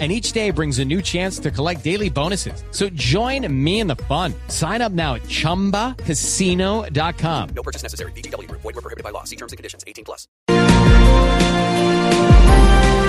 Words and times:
and 0.00 0.10
each 0.10 0.32
day 0.32 0.50
brings 0.50 0.80
a 0.80 0.84
new 0.84 1.00
chance 1.00 1.38
to 1.38 1.52
collect 1.52 1.84
daily 1.84 2.10
bonuses. 2.10 2.64
So 2.72 2.88
join 2.96 3.46
me 3.48 3.78
in 3.78 3.86
the 3.86 3.94
fun. 4.08 4.34
Sign 4.48 4.82
up 4.82 4.90
now 4.90 5.14
at 5.14 5.22
ChumbaCasino.com. 5.28 7.48
No 7.54 7.62
purchase 7.62 7.84
necessary. 7.84 8.10
BGW. 8.16 8.50
Void 8.50 8.64
were 8.64 8.72
prohibited 8.82 9.04
by 9.04 9.10
law. 9.10 9.22
See 9.22 9.36
terms 9.36 9.52
and 9.52 9.56
conditions. 9.56 9.84
18 9.86 10.04
plus. 10.04 10.26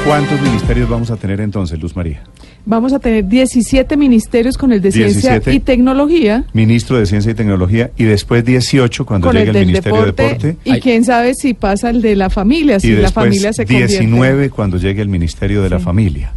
¿Cuántos 0.06 0.40
ministerios 0.40 0.88
vamos 0.88 1.10
a 1.10 1.18
tener 1.18 1.42
entonces, 1.42 1.80
Luz 1.82 1.96
María? 1.96 2.22
Vamos 2.64 2.94
a 2.94 3.00
tener 3.00 3.26
17 3.28 3.98
ministerios 3.98 4.56
con 4.56 4.72
el 4.72 4.80
de 4.80 4.92
Ciencia 4.92 5.32
17. 5.40 5.54
y 5.56 5.60
Tecnología. 5.62 6.46
Ministro 6.54 7.00
de 7.00 7.08
Ciencia 7.08 7.32
y 7.32 7.34
Tecnología 7.34 7.90
y 7.98 8.04
después 8.04 8.46
18 8.46 9.04
cuando 9.04 9.30
Con 9.30 9.36
llegue 9.36 9.50
el 9.50 9.56
el, 9.56 9.66
Ministerio 9.66 10.06
deporte, 10.06 10.22
de 10.24 10.30
Deporte. 10.30 10.58
y 10.64 10.80
quién 10.80 11.04
sabe 11.06 11.34
si 11.34 11.56
pasa 11.56 11.90
el 11.90 12.04
de 12.04 12.16
la 12.16 12.30
familia, 12.30 12.80
si 12.80 12.90
y 12.90 12.92
la 12.92 12.98
después 13.02 13.26
familia 13.26 13.52
se 13.52 13.66
convierte. 13.66 13.94
19 13.98 14.52
cuando 14.52 14.78
llegue 14.78 15.02
el 15.02 15.10
Ministerio 15.10 15.64
de 15.64 15.72
la 15.72 15.80
Sí. 15.80 15.86
Familia. 15.86 16.34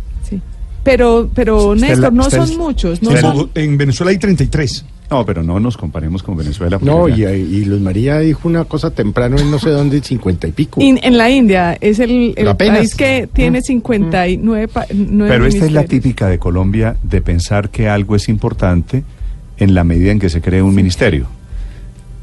Pero, 0.90 1.28
pero 1.34 1.74
Néstor, 1.74 2.12
no 2.12 2.30
son 2.30 2.56
muchos. 2.56 3.02
No 3.02 3.10
en, 3.10 3.20
son- 3.20 3.50
en 3.54 3.76
Venezuela 3.76 4.10
hay 4.10 4.18
33. 4.18 4.84
No, 5.10 5.24
pero 5.24 5.42
no 5.42 5.58
nos 5.58 5.76
comparemos 5.78 6.22
con 6.22 6.36
Venezuela. 6.36 6.78
No, 6.82 7.08
y, 7.08 7.24
y 7.24 7.64
Luz 7.64 7.80
María 7.80 8.18
dijo 8.20 8.46
una 8.48 8.64
cosa 8.64 8.90
temprano 8.90 9.38
en 9.38 9.50
no 9.50 9.58
sé 9.58 9.70
dónde, 9.70 10.02
50 10.02 10.48
y 10.48 10.52
pico. 10.52 10.82
In- 10.82 11.00
en 11.02 11.16
la 11.16 11.30
India 11.30 11.76
es 11.80 11.98
el, 11.98 12.34
el 12.36 12.54
país 12.56 12.94
que 12.94 13.28
tiene 13.32 13.62
59 13.62 14.68
pa- 14.68 14.86
nueve 14.94 15.32
Pero 15.32 15.46
esta 15.46 15.64
es 15.66 15.72
la 15.72 15.84
típica 15.84 16.26
de 16.28 16.38
Colombia 16.38 16.96
de 17.02 17.20
pensar 17.22 17.70
que 17.70 17.88
algo 17.88 18.16
es 18.16 18.28
importante 18.28 19.02
en 19.58 19.74
la 19.74 19.82
medida 19.84 20.12
en 20.12 20.18
que 20.18 20.28
se 20.30 20.40
cree 20.40 20.62
un 20.62 20.74
ministerio. 20.74 21.26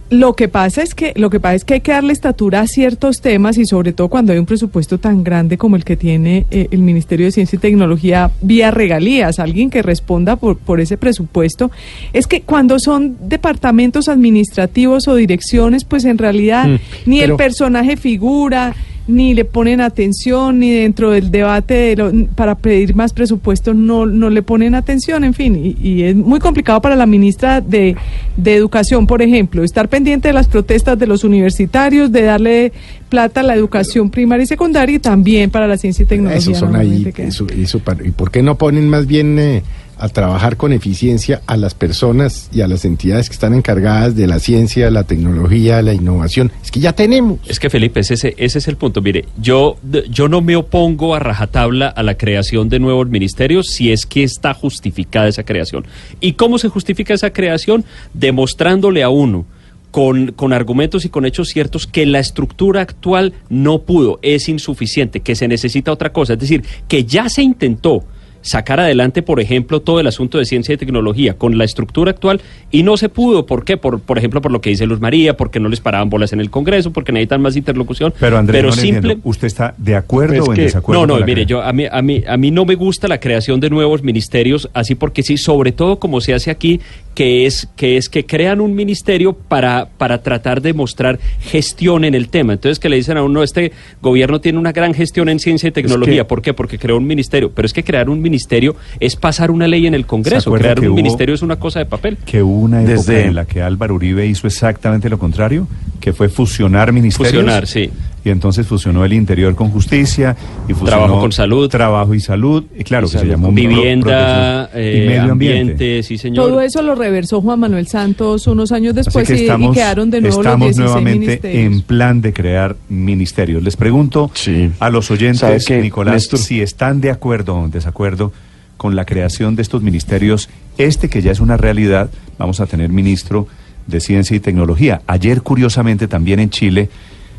Lo 0.09 0.35
que 0.35 0.47
pasa 0.47 0.83
es 0.83 0.93
que 0.93 1.13
lo 1.15 1.29
que 1.29 1.39
pasa 1.39 1.55
es 1.55 1.65
que 1.65 1.75
hay 1.75 1.81
que 1.81 1.91
darle 1.91 2.13
estatura 2.13 2.61
a 2.61 2.67
ciertos 2.67 3.21
temas 3.21 3.57
y 3.57 3.65
sobre 3.65 3.91
todo 3.93 4.07
cuando 4.07 4.33
hay 4.33 4.39
un 4.39 4.45
presupuesto 4.45 4.99
tan 4.99 5.23
grande 5.23 5.57
como 5.57 5.75
el 5.75 5.83
que 5.83 5.97
tiene 5.97 6.45
eh, 6.51 6.67
el 6.71 6.79
Ministerio 6.79 7.25
de 7.25 7.31
Ciencia 7.31 7.57
y 7.57 7.59
Tecnología 7.59 8.31
vía 8.41 8.71
regalías, 8.71 9.39
alguien 9.39 9.69
que 9.69 9.81
responda 9.81 10.35
por, 10.35 10.57
por 10.57 10.79
ese 10.79 10.97
presupuesto, 10.97 11.71
es 12.13 12.27
que 12.27 12.41
cuando 12.41 12.79
son 12.79 13.17
departamentos 13.27 14.07
administrativos 14.07 15.07
o 15.07 15.15
direcciones, 15.15 15.85
pues 15.85 16.05
en 16.05 16.17
realidad 16.17 16.65
Mm, 16.65 16.79
ni 17.05 17.19
el 17.21 17.35
personaje 17.35 17.97
figura, 17.97 18.75
ni 19.07 19.35
le 19.35 19.45
ponen 19.45 19.81
atención, 19.81 20.59
ni 20.59 20.71
dentro 20.73 21.11
del 21.11 21.29
debate 21.29 21.73
de 21.75 21.95
lo- 21.95 22.11
para 22.33 22.55
pedir 22.55 22.95
más 22.95 23.13
presupuesto 23.13 23.73
no, 23.73 24.05
no 24.07 24.29
le 24.31 24.41
ponen 24.41 24.73
atención, 24.73 25.23
en 25.23 25.33
fin, 25.35 25.55
y, 25.55 25.77
y 25.87 26.03
es 26.03 26.15
muy 26.15 26.39
complicado 26.39 26.81
para 26.81 26.95
la 26.95 27.05
ministra 27.05 27.61
de, 27.61 27.95
de 28.35 28.55
Educación, 28.55 29.05
por 29.05 29.21
ejemplo, 29.21 29.63
estar 29.63 29.87
pendiente 29.89 30.29
de 30.29 30.33
las 30.33 30.47
protestas 30.47 30.97
de 30.97 31.05
los 31.05 31.23
universitarios, 31.23 32.11
de 32.11 32.23
darle 32.23 32.73
plata 33.09 33.41
a 33.41 33.43
la 33.43 33.53
educación 33.53 34.09
primaria 34.09 34.43
y 34.43 34.47
secundaria 34.47 34.95
y 34.95 34.99
también 34.99 35.51
para 35.51 35.67
la 35.67 35.77
ciencia 35.77 36.01
y 36.03 36.05
tecnología. 36.07 36.39
Esos 36.39 36.57
son 36.57 36.75
ahí. 36.75 37.11
que- 37.13 37.27
eso- 37.27 37.45
eso 37.55 37.79
para- 37.79 38.05
¿Y 38.05 38.11
por 38.11 38.31
qué 38.31 38.41
no 38.41 38.57
ponen 38.57 38.89
más 38.89 39.05
bien 39.05 39.37
eh, 39.37 39.61
a 39.97 40.09
trabajar 40.09 40.57
con 40.57 40.73
eficiencia 40.73 41.41
a 41.47 41.57
las 41.57 41.73
personas 41.73 42.49
y 42.53 42.61
a 42.61 42.67
las 42.67 42.85
entidades 42.85 43.29
que 43.29 43.33
están 43.33 43.53
encargadas 43.53 44.15
de 44.15 44.27
la 44.27 44.39
ciencia, 44.39 44.89
la 44.91 45.03
tecnología, 45.03 45.81
la 45.81 45.93
innovación? 45.93 46.51
Es 46.63 46.71
que 46.71 46.79
ya 46.79 46.93
tenemos. 46.93 47.39
Es 47.47 47.59
que 47.59 47.69
Felipe, 47.69 47.99
ese, 47.99 48.35
es 48.37 48.67
el 48.67 48.77
punto. 48.77 49.01
Mire, 49.01 49.25
yo, 49.37 49.77
yo 50.09 50.27
no 50.27 50.41
me 50.41 50.55
opongo 50.55 51.15
a 51.15 51.19
rajatabla 51.19 51.87
a 51.87 52.03
la 52.03 52.15
creación 52.15 52.69
de 52.69 52.79
nuevos 52.79 53.07
ministerios 53.09 53.67
si 53.67 53.91
es 53.91 54.05
que 54.05 54.23
está 54.23 54.53
justificada 54.53 55.27
esa 55.27 55.43
creación. 55.43 55.85
¿Y 56.19 56.33
cómo 56.33 56.57
se 56.57 56.69
justifica 56.69 57.13
esa 57.13 57.31
creación? 57.31 57.85
Demostrándole 58.13 59.03
a 59.03 59.09
uno 59.09 59.45
con, 59.91 60.33
con 60.33 60.51
argumentos 60.51 61.05
y 61.05 61.09
con 61.09 61.25
hechos 61.25 61.47
ciertos 61.47 61.87
que 61.87 62.05
la 62.05 62.19
estructura 62.19 62.81
actual 62.81 63.33
no 63.49 63.83
pudo, 63.83 64.19
es 64.21 64.49
insuficiente, 64.49 65.21
que 65.21 65.35
se 65.35 65.47
necesita 65.47 65.91
otra 65.91 66.11
cosa. 66.11 66.33
Es 66.33 66.39
decir, 66.39 66.63
que 66.89 67.05
ya 67.05 67.29
se 67.29 67.43
intentó 67.43 68.03
sacar 68.45 68.79
adelante, 68.79 69.23
por 69.23 69.39
ejemplo, 69.39 69.81
todo 69.81 69.99
el 69.99 70.05
asunto 70.07 70.37
de 70.37 70.45
ciencia 70.45 70.73
y 70.73 70.77
tecnología 70.77 71.33
con 71.33 71.57
la 71.57 71.63
estructura 71.63 72.11
actual 72.11 72.41
y 72.71 72.83
no 72.83 72.95
se 72.95 73.09
pudo. 73.09 73.45
¿Por 73.47 73.65
qué? 73.65 73.75
Por, 73.75 73.99
por 73.99 74.17
ejemplo, 74.19 74.39
por 74.41 74.51
lo 74.51 74.61
que 74.61 74.69
dice 74.69 74.85
Luz 74.85 74.99
María, 74.99 75.35
porque 75.35 75.59
no 75.59 75.67
les 75.67 75.79
paraban 75.79 76.09
bolas 76.11 76.31
en 76.31 76.39
el 76.39 76.51
Congreso, 76.51 76.91
porque 76.93 77.11
necesitan 77.11 77.41
más 77.41 77.55
interlocución. 77.55 78.13
Pero 78.19 78.37
Andrés, 78.37 78.61
no 78.63 78.69
le 78.69 78.75
simple... 78.75 79.17
¿usted 79.23 79.47
está 79.47 79.73
de 79.77 79.95
acuerdo 79.95 80.35
Pues 80.37 80.47
o 80.47 80.51
en 80.51 80.55
que- 80.57 80.61
desacuerdo? 80.61 81.07
No, 81.07 81.19
no, 81.19 81.25
mire, 81.25 81.45
yo 81.47 81.61
a 81.61 81.73
mí, 81.73 81.85
a 81.91 82.01
mí 82.03 82.23
a 82.27 82.37
mí 82.37 82.51
no 82.51 82.65
me 82.65 82.75
gusta 82.75 83.07
la 83.07 83.19
creación 83.19 83.59
de 83.59 83.69
nuevos 83.71 84.03
ministerios 84.03 84.69
así 84.73 84.93
porque 84.93 85.23
sí, 85.23 85.37
sobre 85.37 85.71
todo 85.71 85.97
como 85.99 86.21
se 86.21 86.33
hace 86.35 86.51
aquí, 86.51 86.79
que 87.15 87.45
es 87.47 87.67
que 87.75 87.97
es 87.97 88.09
que 88.09 88.25
crean 88.25 88.61
un 88.61 88.75
ministerio 88.75 89.33
para 89.33 89.87
para 89.97 90.21
tratar 90.21 90.61
de 90.61 90.73
mostrar 90.73 91.17
gestión 91.39 92.03
en 92.03 92.13
el 92.13 92.27
tema. 92.29 92.53
Entonces 92.53 92.77
que 92.77 92.89
le 92.89 92.97
dicen 92.97 93.17
a 93.17 93.23
uno 93.23 93.41
este 93.41 93.71
gobierno 94.01 94.41
tiene 94.41 94.59
una 94.59 94.71
gran 94.73 94.93
gestión 94.93 95.29
en 95.29 95.39
ciencia 95.39 95.69
y 95.69 95.71
tecnología, 95.71 96.27
¿por 96.27 96.41
qué? 96.41 96.53
Porque 96.53 96.77
creó 96.77 96.97
un 96.97 97.07
ministerio, 97.07 97.51
pero 97.55 97.65
es 97.65 97.73
que 97.73 97.83
crear 97.83 98.09
un 98.09 98.21
ministerio 98.21 98.75
es 98.99 99.15
pasar 99.15 99.49
una 99.49 99.67
ley 99.67 99.87
en 99.87 99.93
el 99.95 100.05
Congreso, 100.05 100.51
crear 100.51 100.79
un 100.79 100.87
hubo- 100.89 100.95
ministerio 100.95 101.33
es 101.33 101.41
una 101.41 101.55
cosa 101.57 101.79
de 101.79 101.85
papel. 101.85 102.17
que 102.25 102.43
hubo 102.43 102.59
una 102.59 102.81
época 102.83 102.97
Desde- 102.97 103.25
en 103.25 103.35
la 103.35 103.45
que 103.45 103.61
Álvaro 103.61 103.95
Uribe 103.95 104.25
hizo 104.27 104.45
exactamente 104.47 105.09
lo 105.09 105.17
contrario, 105.17 105.67
que 106.01 106.11
fue 106.13 106.27
fusionar 106.29 106.91
ministerios. 106.91 107.31
Fusionar, 107.33 107.65
sí. 107.65 107.89
Y 108.25 108.31
entonces 108.31 108.65
fusionó 108.65 109.05
el 109.05 109.13
interior 109.13 109.53
con 109.55 109.69
justicia 109.69 110.35
y 110.67 110.73
fusionó 110.73 110.87
Trabajo 110.89 111.19
con 111.21 111.31
salud. 111.31 111.69
Trabajo 111.69 112.13
y 112.15 112.19
salud, 112.19 112.63
y 112.77 112.83
claro 112.83 113.05
Y 113.07 113.11
que 113.11 113.19
se 113.19 113.25
llamó 113.27 113.47
pro- 113.49 113.55
Vivienda, 113.55 114.69
eh, 114.73 115.03
y 115.03 115.07
medio 115.07 115.31
ambiente. 115.31 115.61
ambiente, 115.73 116.03
sí 116.03 116.17
señor. 116.17 116.47
Todo 116.47 116.59
eso 116.61 116.81
lo 116.81 116.95
reversó 116.95 117.39
Juan 117.41 117.59
Manuel 117.59 117.87
Santos 117.87 118.47
unos 118.47 118.71
años 118.71 118.95
después 118.95 119.27
que 119.27 119.35
y- 119.35 119.37
y, 119.37 119.41
estamos, 119.43 119.75
quedaron 119.75 120.09
de 120.09 120.21
nuevo 120.21 120.37
los 120.37 120.45
estamos 120.45 120.65
16 120.69 120.85
nuevamente 120.85 121.19
ministerios. 121.19 121.65
en 121.73 121.81
plan 121.83 122.21
de 122.21 122.33
crear 122.33 122.75
ministerios. 122.89 123.61
Les 123.63 123.77
pregunto 123.77 124.31
Sí. 124.33 124.71
a 124.79 124.89
los 124.89 125.05
¿Sabe 125.05 125.19
oyentes, 125.19 125.69
Nicolás, 125.83 126.13
Néstor? 126.15 126.39
si 126.39 126.61
están 126.61 127.01
de 127.01 127.11
acuerdo 127.11 127.55
o 127.55 127.65
en 127.65 127.69
desacuerdo 127.71 128.31
con 128.77 128.95
la 128.95 129.05
creación 129.05 129.55
de 129.55 129.61
estos 129.61 129.83
ministerios. 129.83 130.49
Este 130.79 131.09
que 131.09 131.21
ya 131.21 131.31
es 131.31 131.39
una 131.39 131.57
realidad, 131.57 132.09
vamos 132.39 132.59
a 132.59 132.65
tener 132.65 132.89
ministro 132.89 133.47
de 133.85 133.99
Ciencia 133.99 134.35
y 134.35 134.39
Tecnología. 134.39 135.01
Ayer, 135.05 135.43
curiosamente, 135.43 136.07
también 136.07 136.39
en 136.39 136.49
Chile 136.49 136.89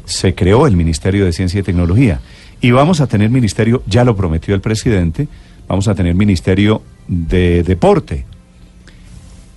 se 0.06 0.34
creó 0.34 0.66
el 0.66 0.76
Ministerio 0.76 1.26
de 1.26 1.32
Ciencia 1.32 1.60
y 1.60 1.62
Tecnología. 1.62 2.20
Y 2.62 2.70
vamos 2.70 3.02
a 3.02 3.06
tener 3.06 3.28
ministerio, 3.28 3.82
ya 3.86 4.02
lo 4.04 4.16
prometió 4.16 4.54
el 4.54 4.62
presidente, 4.62 5.28
vamos 5.68 5.86
a 5.88 5.94
tener 5.94 6.14
ministerio 6.14 6.80
de 7.06 7.62
deporte. 7.62 8.24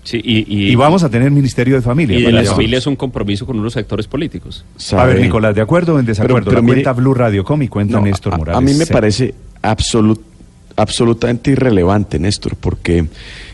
Sí, 0.03 0.19
y, 0.23 0.71
Y, 0.71 0.75
vamos 0.75 1.03
a 1.03 1.09
tener 1.09 1.29
ministerio 1.29 1.75
de 1.75 1.81
familia. 1.81 2.17
y 2.17 2.23
de 2.23 2.31
la 2.31 2.43
familia 2.43 2.79
es 2.79 2.87
un 2.87 2.95
compromiso 2.95 3.45
con 3.45 3.59
unos 3.59 3.73
sectores 3.73 4.07
políticos. 4.07 4.65
A 4.93 5.05
ver, 5.05 5.19
Nicolás, 5.21 5.53
¿de 5.53 5.61
acuerdo 5.61 5.95
o 5.95 5.99
en 5.99 6.05
desacuerdo? 6.05 6.35
Pero- 6.35 6.45
pero 6.45 6.55
la 6.57 6.61
mire- 6.63 6.73
cuenta 6.83 6.93
Blue 6.93 7.13
Radio 7.13 7.43
Com 7.43 7.61
y 7.61 7.67
cuenta 7.67 7.99
No, 7.99 8.05
Néstor 8.05 8.33
a- 8.33 8.37
Morales. 8.37 8.57
A 8.57 8.61
mí 8.61 8.73
me 8.73 8.85
parece 8.87 9.35
absolut- 9.61 10.21
absolutamente 10.79 11.51
irrelevante, 11.51 12.19
Néstor, 12.19 12.55
porque 12.55 13.07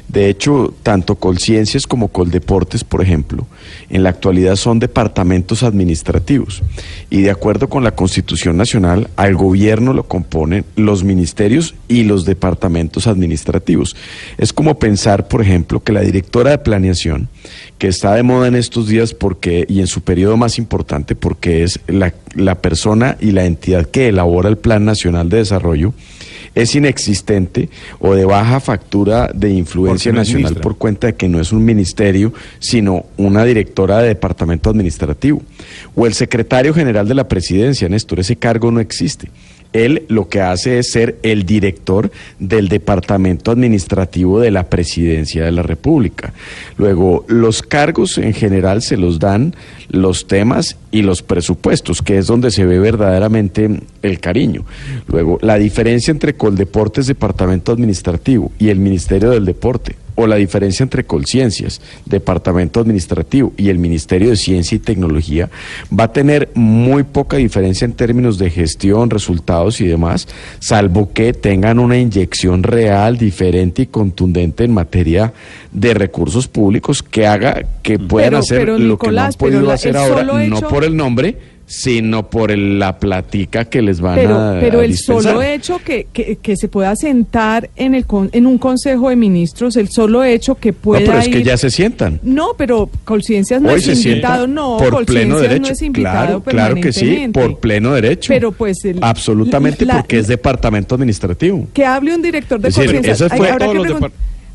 de 0.07 0.29
hecho, 0.29 0.73
tanto 0.83 1.15
Colciencias 1.15 1.87
como 1.87 2.09
Coldeportes, 2.09 2.83
por 2.83 3.01
ejemplo, 3.01 3.47
en 3.89 4.03
la 4.03 4.09
actualidad 4.09 4.55
son 4.55 4.77
departamentos 4.77 5.63
administrativos. 5.63 6.61
Y 7.09 7.21
de 7.21 7.31
acuerdo 7.31 7.69
con 7.69 7.83
la 7.83 7.95
Constitución 7.95 8.55
Nacional, 8.55 9.09
al 9.15 9.35
gobierno 9.35 9.93
lo 9.93 10.03
componen 10.07 10.63
los 10.75 11.03
ministerios 11.03 11.73
y 11.87 12.03
los 12.03 12.23
departamentos 12.23 13.07
administrativos. 13.07 13.95
Es 14.37 14.53
como 14.53 14.77
pensar, 14.77 15.27
por 15.27 15.41
ejemplo, 15.41 15.83
que 15.83 15.91
la 15.91 16.01
directora 16.01 16.51
de 16.51 16.59
planeación, 16.59 17.27
que 17.79 17.87
está 17.87 18.13
de 18.13 18.23
moda 18.23 18.47
en 18.47 18.55
estos 18.55 18.87
días 18.87 19.13
porque, 19.13 19.65
y 19.67 19.79
en 19.79 19.87
su 19.87 20.01
periodo 20.01 20.37
más 20.37 20.59
importante, 20.59 21.15
porque 21.15 21.63
es 21.63 21.79
la, 21.87 22.13
la 22.35 22.55
persona 22.55 23.17
y 23.19 23.31
la 23.31 23.45
entidad 23.45 23.87
que 23.87 24.09
elabora 24.09 24.49
el 24.49 24.57
Plan 24.57 24.85
Nacional 24.85 25.29
de 25.29 25.37
Desarrollo, 25.37 25.93
es 26.55 26.73
inexistente 26.73 27.69
o 27.99 28.15
de 28.15 28.25
baja 28.25 28.59
factura 28.59 29.29
de 29.33 29.49
influencia 29.51 30.11
no 30.11 30.19
nacional 30.19 30.43
ministra. 30.43 30.61
por 30.61 30.77
cuenta 30.77 31.07
de 31.07 31.15
que 31.15 31.27
no 31.27 31.39
es 31.39 31.51
un 31.51 31.63
ministerio, 31.63 32.33
sino 32.59 33.05
una 33.17 33.43
directora 33.43 33.99
de 33.99 34.07
departamento 34.07 34.69
administrativo. 34.69 35.41
O 35.93 36.07
el 36.07 36.13
secretario 36.13 36.73
general 36.73 37.07
de 37.07 37.15
la 37.15 37.27
presidencia, 37.27 37.89
Néstor, 37.89 38.21
ese 38.21 38.37
cargo 38.37 38.71
no 38.71 38.79
existe. 38.79 39.29
Él 39.75 40.03
lo 40.07 40.29
que 40.29 40.39
hace 40.39 40.79
es 40.79 40.89
ser 40.89 41.17
el 41.21 41.45
director 41.45 42.09
del 42.39 42.69
departamento 42.69 43.51
administrativo 43.51 44.39
de 44.39 44.49
la 44.49 44.69
presidencia 44.69 45.43
de 45.43 45.51
la 45.51 45.63
República. 45.63 46.33
Luego, 46.77 47.25
los 47.27 47.61
cargos 47.61 48.17
en 48.17 48.33
general 48.33 48.81
se 48.81 48.95
los 48.95 49.19
dan 49.19 49.53
los 49.89 50.27
temas 50.27 50.77
y 50.91 51.01
los 51.01 51.21
presupuestos, 51.23 52.01
que 52.01 52.17
es 52.17 52.27
donde 52.27 52.51
se 52.51 52.65
ve 52.65 52.79
verdaderamente 52.79 53.81
el 54.01 54.19
cariño. 54.21 54.63
Luego, 55.07 55.39
la 55.41 55.57
diferencia 55.57 56.11
entre 56.11 56.35
Coldeportes, 56.35 57.07
departamento 57.07 57.73
administrativo, 57.73 58.53
y 58.57 58.69
el 58.69 58.79
Ministerio 58.79 59.31
del 59.31 59.43
Deporte 59.43 60.04
o 60.15 60.27
la 60.27 60.35
diferencia 60.37 60.83
entre 60.83 61.03
Colciencias, 61.03 61.81
Departamento 62.05 62.79
Administrativo 62.79 63.53
y 63.57 63.69
el 63.69 63.77
Ministerio 63.79 64.29
de 64.29 64.35
Ciencia 64.37 64.75
y 64.75 64.79
Tecnología 64.79 65.49
va 65.97 66.05
a 66.05 66.11
tener 66.13 66.49
muy 66.53 67.03
poca 67.03 67.37
diferencia 67.37 67.85
en 67.85 67.93
términos 67.93 68.37
de 68.37 68.49
gestión, 68.49 69.09
resultados 69.09 69.81
y 69.81 69.87
demás, 69.87 70.27
salvo 70.59 71.11
que 71.13 71.33
tengan 71.33 71.79
una 71.79 71.97
inyección 71.97 72.63
real, 72.63 73.17
diferente 73.17 73.83
y 73.83 73.85
contundente 73.87 74.63
en 74.63 74.73
materia 74.73 75.33
de 75.71 75.93
recursos 75.93 76.47
públicos 76.47 77.03
que 77.03 77.27
haga 77.27 77.63
que 77.83 77.99
puedan 77.99 78.29
Pero- 78.31 78.37
hacer 78.39 78.59
pero, 78.59 78.79
lo 78.79 78.97
que 78.97 79.11
no 79.11 79.21
han 79.21 79.27
pero 79.33 79.37
podido 79.37 79.61
la- 79.63 79.73
hacer 79.73 79.97
ahora, 79.97 80.23
no 80.23 80.61
por 80.61 80.83
el 80.83 80.95
nombre, 80.95 81.37
sino 81.67 82.29
por 82.29 82.51
el- 82.51 82.77
la 82.77 82.99
platica 82.99 83.65
que 83.65 83.81
les 83.81 83.99
van 83.99 84.15
Pero, 84.15 84.35
a 84.39 84.59
pero 84.59 84.79
a 84.79 84.85
el 84.85 84.91
dispensar. 84.91 85.31
solo 85.33 85.41
hecho 85.43 85.79
que, 85.83 86.05
que, 86.13 86.35
que 86.37 86.55
se 86.55 86.67
pueda 86.67 86.95
sentar 86.95 87.69
en, 87.75 87.95
el 87.95 88.05
con- 88.05 88.29
en 88.33 88.45
un 88.45 88.57
consejo 88.59 89.09
de 89.09 89.15
ministros, 89.15 89.75
el 89.75 89.89
solo 89.89 90.23
hecho 90.23 90.55
que 90.55 90.71
No, 90.71 90.77
pueda 90.79 90.99
pero 91.05 91.17
es 91.17 91.27
que 91.27 91.39
ir- 91.39 91.45
ya 91.45 91.57
se 91.57 91.71
sientan. 91.71 92.19
No, 92.21 92.49
pero 92.55 92.87
Colciencias 93.03 93.61
no 93.63 93.69
Hoy 93.69 93.79
es 93.79 93.85
se 93.85 93.93
invitado, 94.09 94.45
no, 94.47 94.77
por 94.77 95.05
pleno 95.05 95.39
derecho. 95.39 95.61
no 95.63 95.67
es 95.69 95.81
invitado 95.81 96.41
claro, 96.41 96.43
claro 96.43 96.75
que 96.75 96.93
sí, 96.93 97.29
por 97.33 97.59
pleno 97.59 97.93
derecho. 97.93 98.27
Pero 98.31 98.51
pues 98.51 98.85
el- 98.85 98.99
absolutamente 99.01 99.85
la- 99.85 99.97
porque 99.97 100.19
es 100.19 100.27
departamento 100.27 100.93
administrativo. 100.93 101.67
Que 101.73 101.83
hable 101.85 102.13
un 102.13 102.21
director 102.21 102.59
de 102.59 102.71
Colciencias. 102.71 103.23
que 103.23 103.73
los 103.73 104.01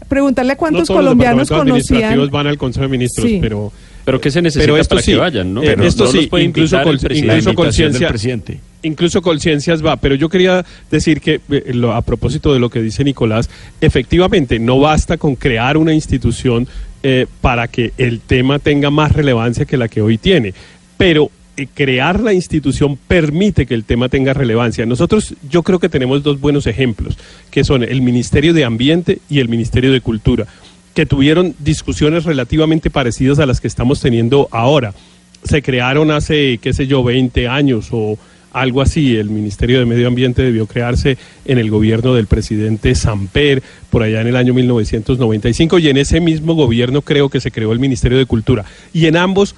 preguntarle 0.08 0.52
a 0.52 0.56
cuántos 0.56 0.80
no 0.82 0.86
todos 0.86 0.98
los 0.98 1.04
colombianos 1.10 1.48
departamentos 1.48 1.88
conocían. 1.88 2.30
van 2.30 2.46
al 2.48 2.58
Consejo 2.58 2.82
de 2.82 2.88
Ministros, 2.88 3.28
Sí. 3.28 3.38
pero 3.40 3.72
Pero 4.04 4.20
¿qué 4.20 4.30
se 4.30 4.40
necesita 4.42 4.64
pero 4.64 4.76
esto 4.76 4.94
para 4.96 5.02
sí, 5.04 5.12
que 5.12 5.18
vayan, 5.18 5.52
no? 5.54 5.62
eh, 5.62 5.66
Pero 5.66 5.84
esto 5.84 6.04
no 6.04 6.10
sí, 6.10 6.16
los 6.18 6.26
puede 6.28 6.44
incluso 6.44 6.76
incluso 6.80 7.54
conciencia- 7.54 8.08
presidente. 8.08 8.60
incluso 8.82 9.20
Colciencias 9.22 9.84
va, 9.84 9.96
pero 9.96 10.14
yo 10.14 10.28
quería 10.28 10.64
decir 10.90 11.20
que 11.20 11.40
eh, 11.50 11.72
lo- 11.74 11.92
a 11.92 12.02
propósito 12.02 12.52
de 12.54 12.60
lo 12.60 12.70
que 12.70 12.80
dice 12.80 13.04
Nicolás, 13.04 13.50
efectivamente 13.80 14.58
no 14.58 14.78
basta 14.80 15.16
con 15.16 15.36
crear 15.36 15.76
una 15.76 15.92
institución 15.94 16.66
eh, 17.02 17.26
para 17.40 17.66
que 17.68 17.92
el 17.98 18.20
tema 18.20 18.58
tenga 18.58 18.90
más 18.90 19.12
relevancia 19.12 19.64
que 19.64 19.76
la 19.76 19.88
que 19.88 20.02
hoy 20.02 20.18
tiene, 20.18 20.52
pero 20.98 21.30
eh, 21.56 21.66
crear 21.72 22.20
la 22.20 22.32
institución 22.32 22.98
permite 23.08 23.64
que 23.66 23.74
el 23.74 23.84
tema 23.84 24.08
tenga 24.08 24.32
relevancia. 24.34 24.84
Nosotros 24.86 25.34
yo 25.50 25.62
creo 25.62 25.78
que 25.78 25.88
tenemos 25.88 26.22
dos 26.22 26.40
buenos 26.40 26.66
ejemplos, 26.66 27.16
que 27.50 27.64
son 27.64 27.82
el 27.82 28.02
Ministerio 28.02 28.52
de 28.54 28.64
Ambiente 28.64 29.18
y 29.30 29.40
el 29.40 29.48
Ministerio 29.48 29.92
de 29.92 30.00
Cultura, 30.00 30.46
que 30.94 31.06
tuvieron 31.06 31.54
discusiones 31.58 32.24
relativamente 32.24 32.90
parecidas 32.90 33.38
a 33.38 33.46
las 33.46 33.60
que 33.60 33.68
estamos 33.68 34.00
teniendo 34.00 34.48
ahora 34.50 34.92
se 35.44 35.62
crearon 35.62 36.10
hace, 36.10 36.58
qué 36.58 36.72
sé 36.72 36.86
yo, 36.86 37.02
20 37.02 37.48
años 37.48 37.88
o 37.92 38.18
algo 38.52 38.82
así. 38.82 39.16
El 39.16 39.30
Ministerio 39.30 39.78
de 39.78 39.86
Medio 39.86 40.08
Ambiente 40.08 40.42
debió 40.42 40.66
crearse 40.66 41.16
en 41.44 41.58
el 41.58 41.70
gobierno 41.70 42.14
del 42.14 42.26
presidente 42.26 42.94
Samper, 42.94 43.62
por 43.90 44.02
allá 44.02 44.20
en 44.20 44.28
el 44.28 44.36
año 44.36 44.54
1995, 44.54 45.78
y 45.78 45.88
en 45.88 45.96
ese 45.96 46.20
mismo 46.20 46.54
gobierno 46.54 47.02
creo 47.02 47.28
que 47.28 47.40
se 47.40 47.50
creó 47.50 47.72
el 47.72 47.78
Ministerio 47.78 48.18
de 48.18 48.26
Cultura. 48.26 48.64
Y 48.92 49.06
en 49.06 49.16
ambos, 49.16 49.54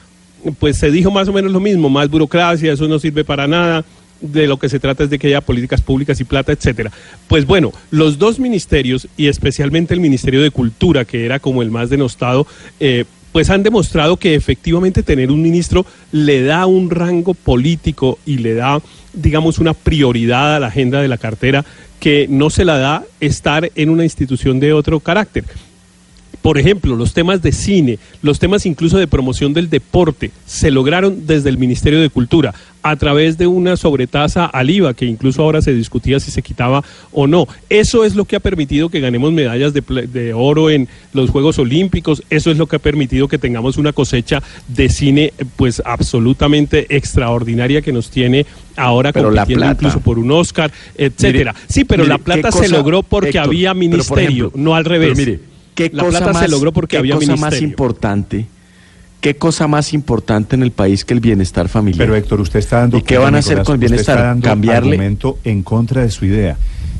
pues 0.58 0.78
se 0.78 0.90
dijo 0.90 1.11
más 1.11 1.28
o 1.28 1.32
menos 1.32 1.52
lo 1.52 1.61
mismo, 1.61 1.88
más 1.88 2.08
burocracia, 2.08 2.73
eso 2.73 2.88
no 2.88 2.99
sirve 2.99 3.25
para 3.25 3.46
nada. 3.49 3.85
De 4.23 4.47
lo 4.47 4.57
que 4.57 4.69
se 4.69 4.79
trata 4.79 5.05
es 5.05 5.11
de 5.11 5.19
que 5.19 5.27
haya 5.27 5.41
políticas 5.41 5.83
públicas 5.83 6.21
y 6.21 6.25
plata, 6.25 6.53
etcétera. 6.53 6.91
Pues 7.29 7.45
bueno, 7.45 7.73
los 7.91 8.19
dos 8.19 8.39
ministerios 8.39 9.09
y 9.17 9.27
especialmente 9.27 9.95
el 9.95 10.01
Ministerio 10.01 10.41
de 10.41 10.51
Cultura, 10.51 11.05
que 11.05 11.25
era 11.27 11.41
como 11.41 11.61
el 11.61 11.71
más 11.71 11.91
denostado, 11.91 12.47
eh, 12.79 13.05
pues 13.33 13.51
han 13.51 13.63
demostrado 13.63 14.19
que 14.19 14.35
efectivamente 14.35 15.03
tener 15.03 15.31
un 15.31 15.43
ministro 15.43 15.85
le 16.13 16.43
da 16.43 16.67
un 16.67 16.91
rango 16.91 17.35
político 17.35 18.19
y 18.27 18.39
le 18.39 18.55
da, 18.55 18.81
digamos, 19.13 19.59
una 19.59 19.75
prioridad 19.75 20.57
a 20.57 20.61
la 20.61 20.69
agenda 20.69 21.03
de 21.03 21.09
la 21.09 21.19
cartera 21.19 21.65
que 21.99 22.27
no 22.29 22.51
se 22.51 22.65
la 22.65 22.79
da 22.79 23.05
estar 23.21 23.71
en 23.75 23.89
una 23.89 24.05
institución 24.05 24.61
de 24.61 24.73
otro 24.73 25.01
carácter. 25.01 25.45
Por 26.43 26.59
ejemplo, 26.59 26.97
los 26.97 27.15
temas 27.15 27.41
de 27.41 27.53
cine, 27.53 27.99
los 28.21 28.39
temas 28.41 28.67
incluso 28.67 28.99
de 28.99 29.06
promoción 29.06 29.55
del 29.55 29.71
deporte, 29.71 30.33
se 30.44 30.71
lograron 30.73 31.27
desde 31.27 31.49
el 31.49 31.56
Ministerio 31.56 32.00
de 32.00 32.11
Cultura 32.11 32.53
a 32.83 32.97
través 32.97 33.39
de 33.39 33.47
una 33.47 33.77
sobretasa 33.77 34.44
al 34.47 34.69
IVA, 34.69 34.94
que 34.94 35.05
incluso 35.06 35.43
ahora 35.43 35.62
se 35.62 35.73
discutía 35.73 36.19
si 36.19 36.33
se 36.33 36.43
quitaba 36.43 36.83
o 37.12 37.29
no. 37.29 37.47
Eso 37.71 38.05
es 38.05 38.17
lo 38.17 38.25
que 38.25 38.35
ha 38.35 38.41
permitido 38.41 38.89
que 38.89 38.99
ganemos 38.99 39.33
medallas 39.33 39.73
de, 39.73 40.33
oro 40.35 40.69
en 40.69 40.89
los 41.12 41.31
Juegos 41.31 41.61
Olímpicos, 41.61 42.25
eso 42.29 42.50
es 42.50 42.59
lo 42.59 42.67
que 42.67 42.77
ha 42.77 42.81
permitido 42.81 43.29
que 43.29 43.38
tengamos 43.38 43.77
una 43.77 43.93
cosecha 43.93 44.43
de 44.67 44.88
cine 44.88 45.33
pues 45.55 45.81
absolutamente 45.85 46.87
extraordinaria 46.97 47.83
que 47.83 47.93
nos 47.93 48.11
tiene 48.11 48.47
ahora 48.77 49.12
Pero 49.12 49.31
la 49.31 49.43
compitiendo 49.43 49.67
plata. 49.67 49.75
incluso 49.75 50.00
por 50.00 50.19
un 50.19 50.33
Oscar, 50.33 50.73
etcétera. 50.97 51.55
sí, 51.69 51.85
pero 51.85 52.03
Mire, 52.03 52.15
la 52.15 52.19
plata 52.19 52.50
¿qué 52.50 52.67
se 52.67 52.69
logró 52.69 53.05
porque 53.05 53.29
Héctor, 53.29 53.45
había 53.45 53.71
por 53.71 53.77
ministerio, 53.79 54.47
ejemplo, 54.47 54.62
no 54.62 54.75
al 54.75 54.83
pero 54.83 54.95
revés. 54.99 55.19
mire, 55.19 55.51
¿qué 55.75 55.91
la 55.93 56.05
cosa 56.05 56.19
plata 56.19 56.33
más, 56.33 56.43
se 56.43 56.49
logró 56.49 56.73
porque 56.73 56.95
qué 56.95 56.99
había 56.99 57.15
cosa 57.15 57.33
más 57.33 57.39
ministerio. 57.41 57.69
importante? 57.69 58.47
¿Qué 59.21 59.37
cosa 59.37 59.69
más 59.69 59.93
importante 59.95 60.57
en 60.57 60.63
el 60.63 60.73
país 60.73 61.05
que 61.05 61.15
el 61.15 61.21
bienestar 61.21 61.69
familiar? 61.69 61.99
Pero 62.07 62.17
Héctor, 62.17 62.41
usted 62.41 62.59
está 62.59 62.81
dando... 62.81 62.99
¿Y 62.99 63.03
qué 63.03 63.19
van 63.19 63.37
a 63.37 63.39
hacer 63.39 63.59
Nicolás, 63.59 63.67
con 63.67 63.75
el 63.75 63.79
usted 63.79 63.89
bienestar? 63.91 64.17
está 64.17 64.27
dando 64.29 64.49
Cambiarle- 64.49 64.95
argumento 64.95 65.39
en 65.45 65.63
contra 65.63 66.03
de 66.03 66.11
su 66.11 66.25
idea. 66.25 66.57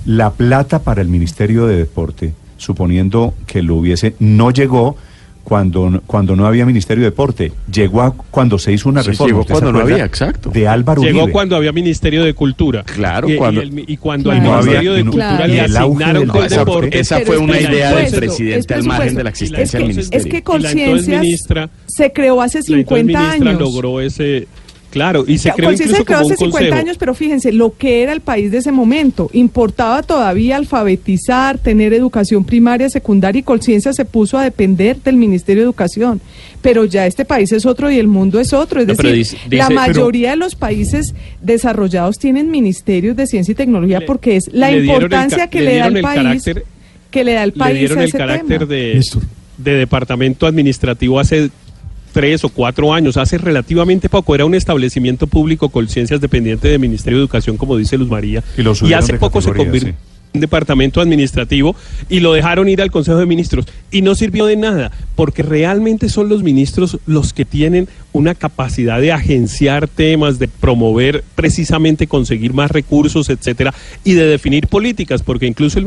La 0.07 0.31
plata 0.31 0.79
para 0.81 1.03
el 1.03 1.09
Ministerio 1.09 1.67
de 1.67 1.77
Deporte, 1.77 2.33
suponiendo 2.59 3.35
que 3.47 3.63
lo 3.63 3.75
hubiese, 3.75 4.15
no 4.21 4.53
llegó 4.53 4.97
cuando, 5.45 6.03
cuando 6.07 6.37
no 6.37 6.47
había 6.47 6.65
Ministerio 6.65 7.03
de 7.05 7.11
Deporte. 7.11 7.53
Llegó 7.73 8.03
a- 8.03 8.15
cuando 8.31 8.59
se 8.59 8.73
hizo 8.73 8.89
una 8.89 9.03
Sí, 9.03 9.11
reforma. 9.11 9.29
llegó 9.29 9.41
¿usted 9.41 9.55
se 9.55 9.61
cuando 9.61 9.79
no 9.79 9.85
había, 9.85 10.05
exacto. 10.05 10.51
De 10.51 10.69
Álvaro 10.69 11.03
Llegó 11.03 11.19
Uribe. 11.25 11.33
cuando 11.33 11.57
había 11.57 11.73
Ministerio 11.73 12.25
de 12.25 12.35
Cultura. 12.35 12.85
Claro, 12.85 13.29
y, 13.29 13.33
y 13.33 13.37
cuando- 13.37 13.61
el- 13.61 13.85
y 13.87 13.97
cuando 13.97 14.33
Y 14.33 14.37
al 14.37 14.43
no 14.43 14.53
había- 14.55 14.63
Ministerio 14.63 14.93
de 14.95 15.01
y 15.01 15.05
no- 15.05 15.11
Cultura 15.11 15.47
y 15.47 15.51
le 15.53 15.61
asignaron 15.61 16.27
con 16.29 16.45
esa, 16.45 16.59
deporte. 16.61 16.99
esa 16.99 17.21
fue 17.21 17.39
una 17.39 17.61
idea 17.61 17.95
del 17.95 18.13
presidente 18.15 18.75
es 18.75 18.81
al 18.81 18.85
margen 18.85 19.15
de 19.15 19.25
la 19.25 19.31
existencia 19.31 19.79
del 19.79 19.91
Es 19.91 19.95
que- 19.97 20.01
ministerio. 20.19 20.27
Es 20.27 20.33
que 20.33 20.43
Y 20.83 21.11
la 21.11 21.21
ministra- 21.21 21.71
se 21.87 22.13
creó 22.13 22.41
hace 22.41 22.59
La 22.59 22.79
entonces 22.79 22.79
50 22.79 23.21
ministra 23.21 23.51
años. 23.51 23.61
logró 23.61 24.01
ese... 24.01 24.47
Claro, 24.93 25.25
y 25.27 25.39
se 25.39 25.51
creó 25.53 25.73
incluso 25.73 25.97
se 25.97 26.05
creó 26.05 26.19
como 26.19 26.27
un 26.29 26.33
hace 26.35 26.45
50 26.45 26.59
consejo. 26.69 26.75
años, 26.87 26.97
pero 26.99 27.15
fíjense, 27.15 27.51
lo 27.51 27.75
que 27.77 28.03
era 28.03 28.13
el 28.13 28.21
país 28.21 28.51
de 28.53 28.59
ese 28.59 28.71
momento, 28.73 29.31
importaba 29.33 30.03
todavía 30.03 30.57
alfabetizar, 30.57 31.57
tener 31.59 31.95
educación 31.95 32.45
primaria, 32.45 32.89
secundaria 32.91 33.41
y 33.41 33.43
Conciencia 33.43 33.93
se 33.95 34.05
puso 34.05 34.37
a 34.39 34.45
depender 34.45 34.99
del 35.03 35.17
Ministerio 35.17 35.63
de 35.63 35.65
Educación. 35.65 36.21
Pero 36.61 36.85
ya 36.85 37.07
este 37.07 37.25
país 37.25 37.51
es 37.53 37.65
otro 37.67 37.91
y 37.91 37.99
el 37.99 38.07
mundo 38.07 38.39
es 38.39 38.53
otro. 38.53 38.81
Es 38.83 38.87
No, 38.87 38.95
decir, 38.95 39.13
dice- 39.15 39.37
la 39.51 39.71
mayoría 39.71 40.31
de 40.31 40.37
los 40.37 40.55
países 40.55 41.15
desarrollados 41.41 42.19
tienen 42.19 42.51
ministerios 42.51 43.17
de 43.17 43.27
ciencia 43.27 43.53
y 43.53 43.55
tecnología 43.55 44.01
Le- 44.01 44.07
porque 44.07 44.37
es 44.37 44.51
la 44.53 44.71
le 44.71 44.77
el 44.79 44.85
importancia 44.85 45.49
que 45.49 45.61
le 45.61 45.73
le, 45.73 45.77
da 45.79 45.87
el 45.87 45.97
el 45.97 46.03
país. 46.03 46.17
carácter- 46.45 46.65
que 47.11 47.25
le 47.25 47.33
da 47.33 47.43
el 47.45 47.51
le 47.51 47.57
país 47.57 47.79
dieron 47.79 47.99
a 47.99 48.03
el 48.03 48.09
ese 48.09 48.19
carácter 48.19 48.59
tema. 48.61 48.67
de, 48.75 48.95
Néstor. 48.95 49.23
de 49.59 49.73
departamento 49.75 50.47
administrativo 50.47 51.19
hace 51.19 51.51
tres 52.13 52.45
o 52.45 52.49
cuatro 52.49 52.93
años, 52.93 53.17
hace 53.17 53.39
relativamente 53.39 54.09
poco, 54.09 54.35
era 54.35 54.45
un 54.45 54.55
establecimiento 54.55 55.27
público 55.27 55.69
con 55.71 55.89
ciencias 55.89 56.21
dependiente 56.21 56.69
del 56.69 56.79
Ministerio 56.79 57.19
de 57.19 57.25
Educación, 57.25 57.57
como 57.57 57.77
dice 57.77 57.99
Luz 57.99 58.09
María, 58.09 58.43
Y 58.57 58.93
hace 58.93 59.15
poco 59.15 59.41
se 59.41 59.53
convirtió 59.53 59.91
sí. 59.91 60.12
En 60.33 60.41
departamento 60.41 61.01
administrativo 61.01 61.77
y 62.09 62.21
lo 62.21 62.33
dejaron 62.33 62.69
ir 62.69 62.81
al 62.81 62.91
Consejo 62.91 63.19
de 63.19 63.27
Ministros 63.27 63.67
y 63.91 64.03
no 64.03 64.15
sirvió 64.15 64.47
de 64.47 64.57
nada, 64.57 64.91
porque 65.15 65.43
realmente 65.43 66.09
son 66.09 66.29
los 66.29 66.43
ministros 66.43 66.99
los 67.07 67.33
que 67.33 67.45
tienen 67.45 67.89
una 68.15 68.35
capacidad 68.35 69.01
de 69.01 69.13
agenciar 69.13 69.89
temas, 69.89 70.39
de 70.39 70.49
promover 70.49 71.25
precisamente 71.35 72.07
conseguir 72.07 72.53
más 72.55 72.71
recursos, 72.71 73.29
etcétera, 73.29 73.75
y 74.05 74.13
de 74.13 74.27
definir 74.27 74.69
políticas, 74.69 75.23
porque 75.23 75.47
incluso 75.47 75.81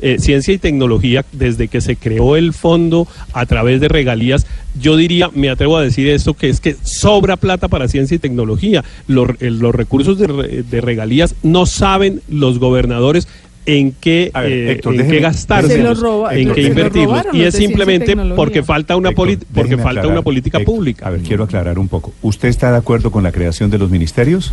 eh, 0.00 0.16
ciencia 0.18 0.54
y 0.54 0.58
tecnología, 0.58 1.24
desde 1.32 1.68
que 1.68 1.80
se 1.80 1.96
creó 1.96 2.36
el 2.36 2.52
fondo 2.52 3.06
a 3.32 3.46
través 3.46 3.80
de 3.80 3.88
regalías, 3.88 4.46
yo 4.80 4.96
diría, 4.96 5.30
me 5.34 5.50
atrevo 5.50 5.76
a 5.76 5.82
decir 5.82 6.08
esto, 6.08 6.34
que 6.34 6.48
es 6.48 6.60
que 6.60 6.76
sobra 6.82 7.36
plata 7.36 7.68
para 7.68 7.88
ciencia 7.88 8.14
y 8.14 8.18
tecnología. 8.18 8.84
Los, 9.08 9.30
eh, 9.40 9.50
los 9.50 9.74
recursos 9.74 10.18
de, 10.18 10.26
re- 10.26 10.62
de 10.62 10.80
regalías 10.80 11.34
no 11.42 11.66
saben 11.66 12.20
los 12.28 12.58
gobernadores 12.58 13.26
en 13.66 13.92
qué, 14.00 14.30
ver, 14.34 14.52
eh, 14.52 14.72
Héctor, 14.72 14.94
en 14.94 15.00
déjeme- 15.00 15.10
qué 15.10 15.20
gastarse, 15.20 15.94
roba- 15.94 16.32
en 16.34 16.38
Héctor, 16.40 16.54
qué 16.56 16.62
invertirlos. 16.62 17.26
Y 17.32 17.42
es 17.42 17.54
simplemente 17.54 18.16
porque 18.34 18.62
falta 18.62 18.96
una, 18.96 19.10
Héctor, 19.10 19.38
porque 19.52 19.76
falta 19.76 19.90
aclarar. 19.90 20.12
una 20.12 20.22
política 20.22 20.58
Héctor, 20.58 20.74
pública. 20.74 21.06
A 21.06 21.10
ver, 21.10 21.20
quiero 21.20 21.44
aclarar 21.44 21.78
un 21.78 21.88
poco. 21.88 22.12
¿Usted 22.22 22.48
está 22.48 22.70
de 22.72 22.78
acuerdo 22.78 23.10
con 23.10 23.22
la 23.22 23.32
creación 23.32 23.70
de 23.70 23.78
los 23.78 23.90
ministerios? 23.90 24.52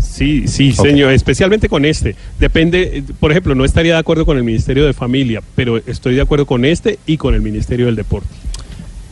Sí, 0.00 0.46
sí, 0.48 0.72
señor, 0.72 1.12
especialmente 1.12 1.68
con 1.68 1.84
este. 1.84 2.16
Depende, 2.38 3.02
por 3.20 3.30
ejemplo, 3.30 3.54
no 3.54 3.64
estaría 3.64 3.94
de 3.94 3.98
acuerdo 3.98 4.26
con 4.26 4.36
el 4.36 4.44
Ministerio 4.44 4.84
de 4.86 4.92
Familia, 4.92 5.42
pero 5.54 5.78
estoy 5.86 6.14
de 6.14 6.20
acuerdo 6.22 6.46
con 6.46 6.64
este 6.64 6.98
y 7.06 7.16
con 7.16 7.34
el 7.34 7.40
Ministerio 7.42 7.86
del 7.86 7.96
Deporte. 7.96 8.28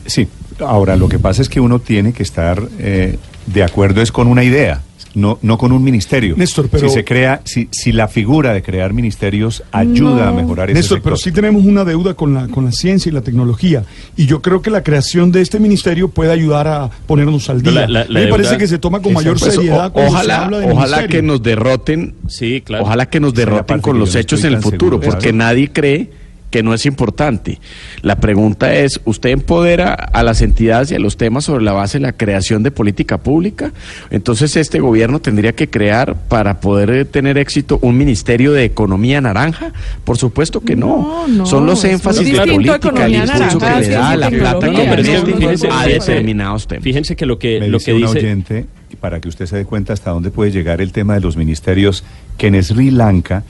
Sí. 0.07 0.29
Ahora, 0.61 0.97
lo 0.97 1.09
que 1.09 1.19
pasa 1.19 1.43
es 1.43 1.49
que 1.49 1.59
uno 1.61 1.79
tiene 1.81 2.13
que 2.13 2.23
estar 2.23 2.63
eh, 2.79 3.17
de 3.47 3.63
acuerdo 3.65 4.03
es 4.03 4.13
con 4.13 4.29
una 4.29 4.45
idea, 4.45 4.83
no, 5.15 5.39
no 5.43 5.59
con 5.59 5.73
un 5.73 5.83
ministerio. 5.83 6.35
Néstor, 6.37 6.69
pero- 6.69 6.89
Si 6.89 6.95
se 6.95 7.05
crea, 7.05 7.41
si, 7.45 7.69
si 7.71 7.93
la 7.93 8.09
figura 8.09 8.53
de 8.53 8.63
crear 8.63 8.93
ministerios 8.93 9.63
ayuda 9.73 10.25
No. 10.27 10.29
a 10.29 10.33
mejorar 10.33 10.71
ese 10.71 10.79
Néstor, 10.79 10.99
sector. 10.99 11.13
pero 11.13 11.17
sí 11.17 11.33
tenemos 11.33 11.65
una 11.65 11.85
deuda 11.85 12.15
con 12.15 12.35
la, 12.35 12.49
con 12.49 12.65
la 12.65 12.73
ciencia 12.73 13.11
y 13.11 13.13
la 13.13 13.21
tecnología. 13.23 13.85
Y 14.17 14.27
yo 14.27 14.43
creo 14.43 14.61
que 14.63 14.71
la 14.71 14.83
creación 14.83 15.31
de 15.33 15.41
este 15.41 15.61
ministerio 15.61 16.09
puede 16.09 16.33
ayudar 16.33 16.67
a 16.69 16.91
ponernos 17.07 17.49
al 17.51 17.63
día. 17.63 17.73
la- 17.73 17.87
la- 17.89 18.01
A 18.03 18.05
mí 18.05 18.15
la 18.15 18.21
me 18.21 18.27
parece 18.29 18.51
deuda- 18.51 18.59
que 18.59 18.67
se 18.69 18.79
toma 18.79 19.01
con 19.01 19.13
mayor 19.13 19.39
Pues, 19.39 19.55
seriedad 19.55 19.87
o- 19.87 19.93
cuando 19.93 20.11
se 20.11 20.17
ojalá 20.17 20.45
habla 20.45 20.59
de 20.59 20.65
ojalá 20.67 20.97
ministerio. 20.99 21.09
que 21.09 21.23
nos 21.27 21.43
derroten 21.43 22.15
Sí, 22.29 22.61
claro. 22.61 22.85
Ojalá 22.85 23.07
que 23.07 23.21
nos 23.21 23.35
derroten 23.35 23.81
con 23.81 23.99
los 23.99 24.15
hechos 24.15 24.43
en 24.45 24.55
el 24.55 24.63
futuro, 24.63 24.99
seguro, 24.99 25.11
porque 25.11 25.33
nadie 25.33 25.71
cree 25.73 26.11
que 26.55 26.63
no 26.63 26.73
es 26.73 26.87
importante. 26.87 27.59
La 28.03 28.15
pregunta 28.21 28.73
es, 28.77 29.01
¿usted 29.05 29.31
empodera 29.31 29.93
a 29.93 30.23
las 30.23 30.41
entidades 30.41 30.93
y 30.93 30.95
a 30.95 31.01
los 31.01 31.17
temas 31.17 31.47
sobre 31.47 31.65
la 31.65 31.73
base 31.73 31.99
de 31.99 32.03
la 32.03 32.13
creación 32.13 32.63
de 32.63 32.71
política 32.71 33.19
pública? 33.19 33.73
Entonces 34.13 34.55
este 34.57 34.79
gobierno 34.79 35.19
tendría 35.19 35.53
que 35.57 35.69
crear 35.69 36.15
para 36.29 36.61
poder 36.61 37.07
tener 37.07 37.39
éxito 37.39 37.81
un 37.83 37.97
ministerio 37.97 38.53
de 38.53 38.63
economía 38.63 39.21
naranja? 39.21 39.73
Por 40.05 40.17
supuesto 40.17 40.61
que 40.61 40.77
no. 40.77 41.27
No, 41.27 41.27
no, 41.27 41.45
Son 41.45 41.67
los 41.67 41.83
énfasis 41.83 42.21
de 42.25 42.31
distinto 42.45 42.55
política, 42.55 43.07
el 43.07 43.15
impulso 43.15 43.59
naranja, 43.59 43.75
que 43.75 43.81
le 43.81 43.89
da 43.89 44.17
la 44.17 44.31
plata. 44.31 44.67
No, 44.69 44.79
pero 44.79 45.03
es 45.03 45.09
que 45.09 45.31
invierte 45.33 45.67
fíjese- 45.67 45.69
a 45.73 45.87
determinados 45.89 46.69
temas. 46.69 46.85
Fíjense 46.85 47.17
que 47.17 47.27
lo 47.27 47.37
que, 47.37 47.59
Me 47.59 47.67
lo 47.67 47.79
dice 47.79 47.91
que 47.91 47.99
dice... 47.99 48.19
oyente, 48.19 48.67
y 48.93 48.95
para 48.95 49.19
que 49.19 49.27
usted 49.27 49.47
se 49.47 49.57
dé 49.57 49.65
cuenta 49.65 49.93
hasta 49.93 50.11
dónde 50.13 50.31
puede 50.31 50.53
llegar 50.53 50.81
el 50.81 50.93
tema 50.93 51.15
de 51.15 51.21
los 51.21 51.37
ministerios, 51.37 52.05
que 52.39 52.47
en 52.47 52.63
Sri 52.63 52.93
Lanka 52.93 53.43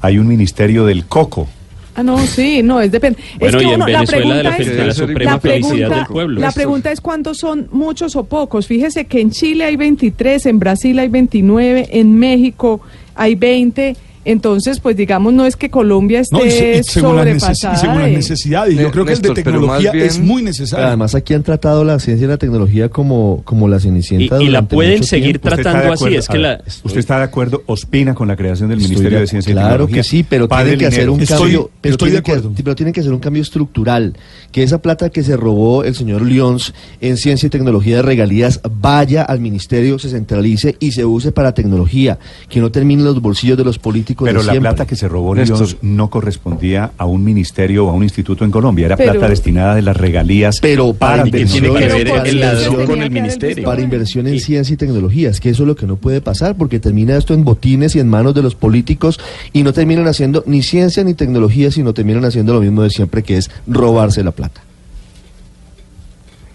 hay 0.00 0.16
un 0.16 0.26
ministerio 0.26 0.86
del 0.86 1.04
coco. 1.04 1.48
Ah, 1.96 2.02
no, 2.02 2.18
sí, 2.18 2.62
no, 2.62 2.80
es 2.80 2.92
depende. 2.92 3.18
Bueno, 3.38 3.56
es 3.58 3.62
que 3.64 3.68
y 3.70 3.72
en 3.72 3.82
uno- 3.82 3.88
la 3.88 4.00
Venezuela 4.00 4.34
de 4.36 4.42
la, 4.42 4.50
pregunta 4.56 4.80
de 4.80 4.84
la 4.86 4.90
es, 4.92 4.96
suprema 4.96 5.30
la 5.32 5.40
felicidad 5.40 5.68
pregunta, 5.70 5.96
del 5.96 6.06
pueblo. 6.06 6.40
la 6.40 6.52
pregunta 6.52 6.92
es 6.92 7.00
cuántos 7.00 7.38
son 7.38 7.68
muchos 7.72 8.16
o 8.16 8.24
pocos. 8.24 8.66
Fíjese 8.66 9.06
que 9.06 9.20
en 9.20 9.30
Chile 9.30 9.64
hay 9.64 9.76
23, 9.76 10.44
en 10.46 10.58
Brasil 10.58 10.98
hay 10.98 11.08
29, 11.08 11.88
en 11.92 12.18
México 12.18 12.80
hay 13.14 13.34
20. 13.34 13.96
Entonces, 14.26 14.80
pues 14.80 14.96
digamos, 14.96 15.32
no 15.32 15.46
es 15.46 15.54
que 15.56 15.70
Colombia 15.70 16.18
esté 16.20 16.36
No, 16.36 16.44
y, 16.44 16.50
se- 16.50 16.78
y 16.78 16.82
según, 16.82 17.14
las 17.16 17.24
sobrepasada. 17.26 17.74
y 17.74 17.78
según 17.78 17.96
las 17.98 18.06
de- 18.06 18.12
necesidades. 18.12 18.76
Yo 18.78 18.90
creo 18.90 19.04
que 19.04 19.12
el 19.12 19.22
de 19.22 19.30
tecnología 19.30 19.92
bien- 19.92 20.04
es 20.04 20.18
muy 20.18 20.42
necesario. 20.42 20.86
Además, 20.86 21.14
aquí 21.14 21.32
han 21.32 21.44
tratado 21.44 21.84
la 21.84 21.98
ciencia 22.00 22.24
y 22.24 22.28
la 22.28 22.36
tecnología 22.36 22.88
como, 22.88 23.42
como 23.44 23.68
la 23.68 23.76
Y, 23.76 23.80
cenicienta. 23.80 24.36
y 24.42 24.46
la 24.46 24.58
durante 24.62 24.74
pueden 24.74 24.92
mucho 24.98 25.04
seguir 25.08 25.38
tiempo. 25.38 25.48
¿Usted 25.48 25.58
está 25.60 25.70
tratando 25.70 25.92
así. 25.94 26.02
acuerdo? 26.04 26.18
Es 26.18 26.28
que 26.28 26.38
la, 26.38 26.60
¿Usted 26.84 26.98
está 26.98 27.18
de 27.18 27.22
acuerdo? 27.24 27.62
¿Ospina 27.66 28.14
con 28.16 28.26
la 28.26 28.34
creación 28.36 28.68
del 28.68 28.80
Ministerio 28.80 29.20
de, 29.20 29.26
Ciencia 29.28 29.50
y 29.50 29.54
claro 29.54 29.68
Tecnología? 29.68 29.96
que 29.96 30.02
sí, 30.02 30.24
pero 30.28 30.48
tienen 30.48 30.78
que 30.78 30.86
hacer 30.86 31.08
un 31.08 31.20
Estoy- 31.20 31.38
cambio, 31.38 31.70
pero 31.80 31.92
estoy 31.94 32.10
de 32.10 32.22
que, 32.22 32.32
acuerdo. 32.32 32.52
pero 32.64 32.74
tienen 32.74 32.92
que 32.92 33.00
hacer 33.00 33.12
un 33.12 33.20
cambio 33.20 33.42
estructural, 33.42 34.14
que 34.50 34.64
esa 34.64 34.82
plata 34.82 35.08
que 35.10 35.22
se 35.22 35.36
robó 35.36 35.84
el 35.84 35.94
señor 35.94 36.22
Lyons 36.22 36.74
en 37.00 37.16
ciencia 37.16 37.46
y 37.46 37.50
tecnología 37.50 37.96
de 37.96 38.02
regalías 38.02 38.60
vaya 38.68 39.22
al 39.22 39.38
ministerio, 39.38 40.00
se 40.00 40.08
centralice 40.08 40.74
y 40.80 40.90
se 40.90 41.04
use 41.04 41.30
para 41.30 41.54
tecnología, 41.54 42.18
que 42.48 42.58
no 42.60 42.72
termine 42.72 43.02
en 43.02 43.06
los 43.06 43.22
bolsillos 43.22 43.56
de 43.56 43.62
los 43.64 43.78
políticos 43.78 44.15
Pero 44.24 44.40
de 44.40 44.46
la 44.46 44.52
siempre. 44.52 44.70
plata 44.70 44.86
que 44.86 44.96
se 44.96 45.08
robó 45.08 45.34
Néstor. 45.34 45.58
Lyons 45.58 45.76
no 45.82 46.08
correspondía 46.10 46.92
a 46.96 47.04
un 47.04 47.22
ministerio 47.22 47.86
o 47.86 47.90
a 47.90 47.92
un 47.92 48.02
instituto 48.02 48.44
en 48.44 48.50
Colombia. 48.50 48.86
Era 48.86 48.96
Pero- 48.96 49.12
plata 49.12 49.28
destinada 49.28 49.74
de 49.74 49.82
las 49.82 49.96
regalías 49.96 50.58
Pero 50.60 50.92
para 50.94 51.16
para 51.16 51.28
¿Y 51.28 51.30
qué 51.30 51.44
tiene 51.46 51.50
tecnología. 51.68 51.88
que 51.88 51.94
ver 51.94 52.04
Pero 52.12 52.24
el 52.24 52.40
ladrón 52.40 52.70
tenía 52.72 52.86
con 52.86 53.02
el 53.02 53.10
ministerio? 53.10 53.64
para 53.64 53.80
inversión 53.82 54.26
en 54.26 54.40
ciencia 54.40 54.74
y 54.74 54.76
tecnología. 54.76 55.30
Es 55.30 55.40
que 55.40 55.50
eso 55.50 55.62
es 55.62 55.66
lo 55.68 55.76
que 55.76 55.86
no 55.86 55.96
puede 55.96 56.20
pasar, 56.20 56.56
porque 56.56 56.78
termina 56.80 57.16
esto 57.16 57.34
en 57.34 57.44
botines 57.44 57.94
y 57.96 58.00
en 58.00 58.08
manos 58.08 58.34
de 58.34 58.42
los 58.42 58.54
políticos 58.54 59.20
y 59.52 59.62
no 59.62 59.72
terminan 59.72 60.06
haciendo 60.08 60.42
ni 60.46 60.62
ciencia 60.62 61.04
ni 61.04 61.14
tecnología, 61.14 61.70
sino 61.70 61.94
terminan 61.94 62.24
haciendo 62.24 62.54
lo 62.54 62.60
mismo 62.60 62.82
de 62.82 62.90
siempre, 62.90 63.22
que 63.22 63.36
es 63.36 63.50
robarse 63.66 64.22
la 64.24 64.32
plata. 64.32 64.62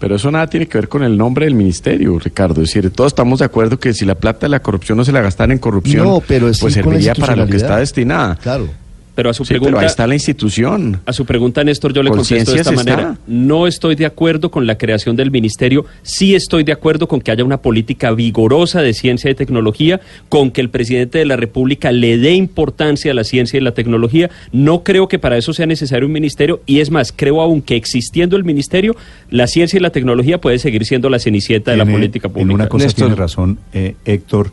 Pero 0.02 0.16
eso 0.16 0.32
nada 0.32 0.48
tiene 0.48 0.66
que 0.66 0.78
ver 0.78 0.88
con 0.88 1.04
el 1.04 1.16
nombre 1.16 1.44
del 1.44 1.54
ministerio, 1.54 2.18
Ricardo. 2.18 2.60
Es 2.60 2.74
decir, 2.74 2.90
todos 2.90 3.12
estamos 3.12 3.38
de 3.38 3.44
acuerdo 3.44 3.78
que 3.78 3.94
si 3.94 4.04
la 4.04 4.16
plata 4.16 4.46
de 4.46 4.48
la 4.48 4.58
corrupción 4.58 4.98
no 4.98 5.04
se 5.04 5.12
la 5.12 5.20
gastan 5.20 5.52
en 5.52 5.58
corrupción, 5.58 6.04
No, 6.04 6.20
pero 6.26 6.48
es 6.48 6.58
pues 6.58 6.74
sí 6.74 6.80
serviría 6.80 7.14
para 7.14 7.36
lo 7.36 7.46
que 7.46 7.56
está 7.56 7.76
destinada. 7.76 8.34
Claro. 8.34 8.68
Pero 9.14 9.30
a 9.30 9.34
su 9.34 9.44
Sí, 9.44 9.50
pero 9.54 9.62
pregunta... 9.62 9.80
ahí 9.80 9.86
está 9.86 10.06
la 10.06 10.14
institución. 10.14 11.00
A 11.04 11.12
su 11.12 11.24
pregunta, 11.26 11.62
Néstor, 11.64 11.92
yo 11.92 12.02
le 12.02 12.10
contesto 12.10 12.52
de 12.52 12.58
esta 12.60 12.72
manera. 12.72 13.00
está. 13.12 13.18
No 13.26 13.66
estoy 13.66 13.94
de 13.94 14.06
acuerdo 14.06 14.50
con 14.50 14.66
la 14.66 14.78
creación 14.78 15.16
del 15.16 15.30
ministerio. 15.30 15.84
Sí 16.02 16.34
estoy 16.34 16.64
de 16.64 16.72
acuerdo 16.72 17.06
con 17.08 17.20
que 17.20 17.30
haya 17.30 17.44
una 17.44 17.58
política 17.58 18.10
vigorosa 18.12 18.80
de 18.82 18.94
ciencia 18.94 19.30
y 19.30 19.34
tecnología, 19.34 20.00
con 20.28 20.50
que 20.50 20.60
el 20.60 20.70
presidente 20.70 21.18
de 21.18 21.26
la 21.26 21.36
República 21.36 21.92
le 21.92 22.16
dé 22.18 22.32
importancia 22.32 23.10
a 23.12 23.14
la 23.14 23.24
ciencia 23.24 23.58
y 23.58 23.60
la 23.60 23.72
tecnología. 23.72 24.30
No 24.52 24.82
creo 24.82 25.08
que 25.08 25.18
para 25.18 25.36
eso 25.36 25.52
sea 25.52 25.66
necesario 25.66 26.06
un 26.06 26.12
ministerio. 26.12 26.60
Y 26.66 26.80
es 26.80 26.90
más, 26.90 27.12
creo 27.14 27.40
aún 27.40 27.62
que 27.62 27.76
existiendo 27.76 28.36
el 28.36 28.44
ministerio, 28.44 28.96
la 29.30 29.46
ciencia 29.46 29.76
y 29.76 29.80
la 29.80 29.90
tecnología 29.90 30.40
puede 30.40 30.58
seguir 30.58 30.84
siendo 30.86 31.08
la 31.10 31.18
cenicienta 31.18 31.70
de 31.70 31.76
la 31.76 31.84
política 31.86 32.28
En 32.28 32.32
pública. 32.34 32.54
una 32.54 32.68
cosa 32.68 32.84
Néstor. 32.86 33.06
tiene 33.08 33.16
razón, 33.20 33.58
eh, 33.72 33.94
Héctor. 34.04 34.50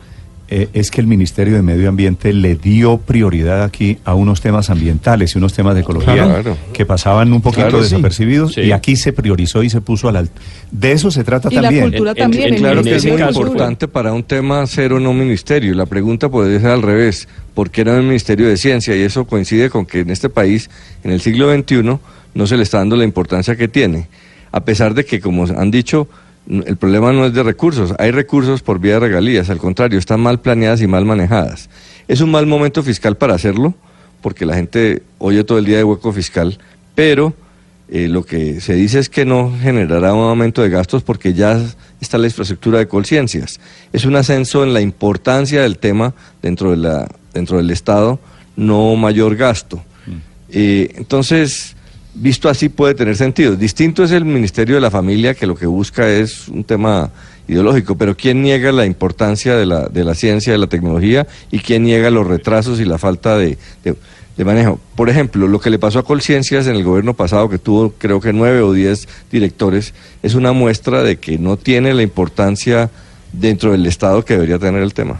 Eh, 0.51 0.67
es 0.73 0.89
que 0.89 0.99
el 0.99 1.05
Ministerio 1.07 1.53
de 1.55 1.61
Medio 1.61 1.89
Ambiente 1.89 2.33
le 2.33 2.55
dio 2.55 2.97
prioridad 2.97 3.63
aquí 3.63 3.99
a 4.03 4.15
unos 4.15 4.41
temas 4.41 4.69
ambientales 4.71 5.35
y 5.35 5.37
unos 5.37 5.53
temas 5.53 5.75
de 5.75 5.81
ecología 5.81 6.23
Claro. 6.25 6.57
que 6.73 6.85
pasaban 6.85 7.31
un 7.33 7.41
poquito 7.41 7.67
Claro, 7.67 7.81
desapercibidos 7.83 8.53
Sí. 8.53 8.61
y 8.61 8.71
aquí 8.71 8.95
se 8.95 9.13
priorizó 9.13 9.61
y 9.61 9.69
se 9.69 9.79
puso 9.81 10.09
al 10.09 10.15
alto. 10.15 10.41
De 10.71 10.91
eso 10.91 11.11
se 11.11 11.23
trata 11.23 11.49
Y 11.51 11.55
la 11.55 11.61
también. 11.61 11.83
cultura 11.91 12.11
En- 12.11 12.17
en- 12.17 12.21
también. 12.23 12.47
en- 12.47 12.53
el 12.55 12.59
Claro 12.61 12.79
en 12.79 12.83
que 12.85 12.95
es 12.95 13.03
muy 13.05 13.11
Cultura. 13.21 13.29
importante 13.29 13.87
para 13.87 14.11
un 14.13 14.23
tema 14.23 14.65
ser 14.65 14.93
o 14.93 14.99
no 14.99 15.13
ministerio. 15.13 15.75
La 15.75 15.85
pregunta 15.85 16.29
podría 16.29 16.59
ser 16.59 16.71
al 16.71 16.81
revés, 16.81 17.27
¿por 17.53 17.69
qué 17.69 17.81
era 17.81 17.93
un 17.93 18.07
ministerio 18.07 18.47
de 18.47 18.57
ciencia? 18.57 18.95
Y 18.95 19.01
eso 19.01 19.25
coincide 19.25 19.69
con 19.69 19.85
que 19.85 19.99
en 19.99 20.09
este 20.09 20.29
país, 20.29 20.69
en 21.03 21.11
el 21.11 21.21
siglo 21.21 21.53
XXI, 21.53 21.99
no 22.33 22.47
se 22.47 22.57
le 22.57 22.63
está 22.63 22.79
dando 22.79 22.95
la 22.95 23.03
importancia 23.03 23.55
que 23.55 23.67
tiene. 23.67 24.07
A 24.51 24.61
pesar 24.65 24.95
de 24.95 25.05
que, 25.05 25.19
como 25.19 25.45
han 25.45 25.69
dicho, 25.69 26.07
el 26.47 26.77
problema 26.77 27.11
no 27.11 27.25
es 27.25 27.33
de 27.33 27.43
recursos, 27.43 27.93
hay 27.99 28.11
recursos 28.11 28.61
por 28.61 28.79
vía 28.79 28.93
de 28.93 29.01
regalías, 29.01 29.49
al 29.49 29.57
contrario, 29.59 29.99
están 29.99 30.19
mal 30.19 30.39
planeadas 30.39 30.81
y 30.81 30.87
mal 30.87 31.05
manejadas. 31.05 31.69
Es 32.07 32.21
un 32.21 32.31
mal 32.31 32.47
momento 32.47 32.81
fiscal 32.81 33.17
para 33.17 33.35
hacerlo, 33.35 33.75
porque 34.21 34.45
la 34.45 34.55
gente 34.55 35.03
oye 35.19 35.43
todo 35.43 35.59
el 35.59 35.65
día 35.65 35.77
de 35.77 35.83
hueco 35.83 36.11
fiscal, 36.11 36.57
pero 36.95 37.33
eh, 37.91 38.07
lo 38.07 38.23
que 38.23 38.61
se 38.61 38.73
dice 38.73 38.99
es 38.99 39.09
que 39.09 39.25
no 39.25 39.51
generará 39.59 40.13
un 40.13 40.23
aumento 40.29 40.61
de 40.61 40.69
gastos 40.69 41.01
porque 41.01 41.33
ya 41.33 41.59
está 41.99 42.17
la 42.17 42.27
infraestructura 42.27 42.77
de 42.79 42.87
Colciencias. 42.87 43.59
Es 43.93 44.05
un 44.05 44.15
ascenso 44.15 44.63
en 44.63 44.73
la 44.73 44.81
importancia 44.81 45.61
del 45.61 45.79
tema 45.79 46.13
dentro, 46.41 46.71
de 46.71 46.77
la, 46.77 47.07
dentro 47.33 47.57
del 47.57 47.71
Estado, 47.71 48.19
no 48.55 48.95
mayor 48.95 49.35
gasto. 49.35 49.83
Eh, 50.51 50.93
entonces, 50.95 51.75
visto 52.13 52.49
así 52.49 52.69
puede 52.69 52.95
tener 52.95 53.15
sentido. 53.15 53.55
Distinto 53.55 54.03
es 54.03 54.11
el 54.11 54.25
Ministerio 54.25 54.75
de 54.75 54.81
la 54.81 54.91
Familia, 54.91 55.33
que 55.33 55.45
lo 55.47 55.55
que 55.55 55.65
busca 55.65 56.09
es 56.09 56.47
un 56.47 56.63
tema 56.63 57.11
ideológico, 57.47 57.97
pero 57.97 58.15
¿quién 58.15 58.41
niega 58.43 58.71
la 58.71 58.85
importancia 58.85 59.55
de 59.55 59.65
la, 59.65 59.87
de 59.87 60.03
la 60.03 60.13
ciencia, 60.15 60.51
de 60.53 60.59
la 60.59 60.67
tecnología 60.67 61.27
y 61.51 61.59
quién 61.59 61.83
niega 61.83 62.09
los 62.11 62.27
retrasos 62.27 62.79
y 62.79 62.85
la 62.85 62.97
falta 62.97 63.37
de, 63.37 63.57
de- 63.83 63.95
de 64.37 64.45
manejo? 64.45 64.79
Por 64.95 65.09
ejemplo, 65.09 65.47
lo 65.47 65.59
que 65.59 65.69
le 65.69 65.79
pasó 65.79 65.99
a 65.99 66.03
Colciencias 66.03 66.67
en 66.67 66.75
el 66.75 66.83
gobierno 66.83 67.13
pasado, 67.15 67.49
que 67.49 67.57
tuvo 67.57 67.91
creo 67.97 68.21
que 68.21 68.33
nueve 68.33 68.61
o 68.61 68.71
diez 68.73 69.07
directores, 69.31 69.93
es 70.23 70.35
una 70.35 70.51
muestra 70.53 71.01
de 71.03 71.17
que 71.17 71.37
no 71.39 71.57
tiene 71.57 71.93
la 71.93 72.03
importancia 72.03 72.89
dentro 73.33 73.71
del 73.71 73.85
Estado 73.85 74.23
que 74.23 74.35
debería 74.35 74.59
tener 74.59 74.81
el 74.81 74.93
tema. 74.93 75.19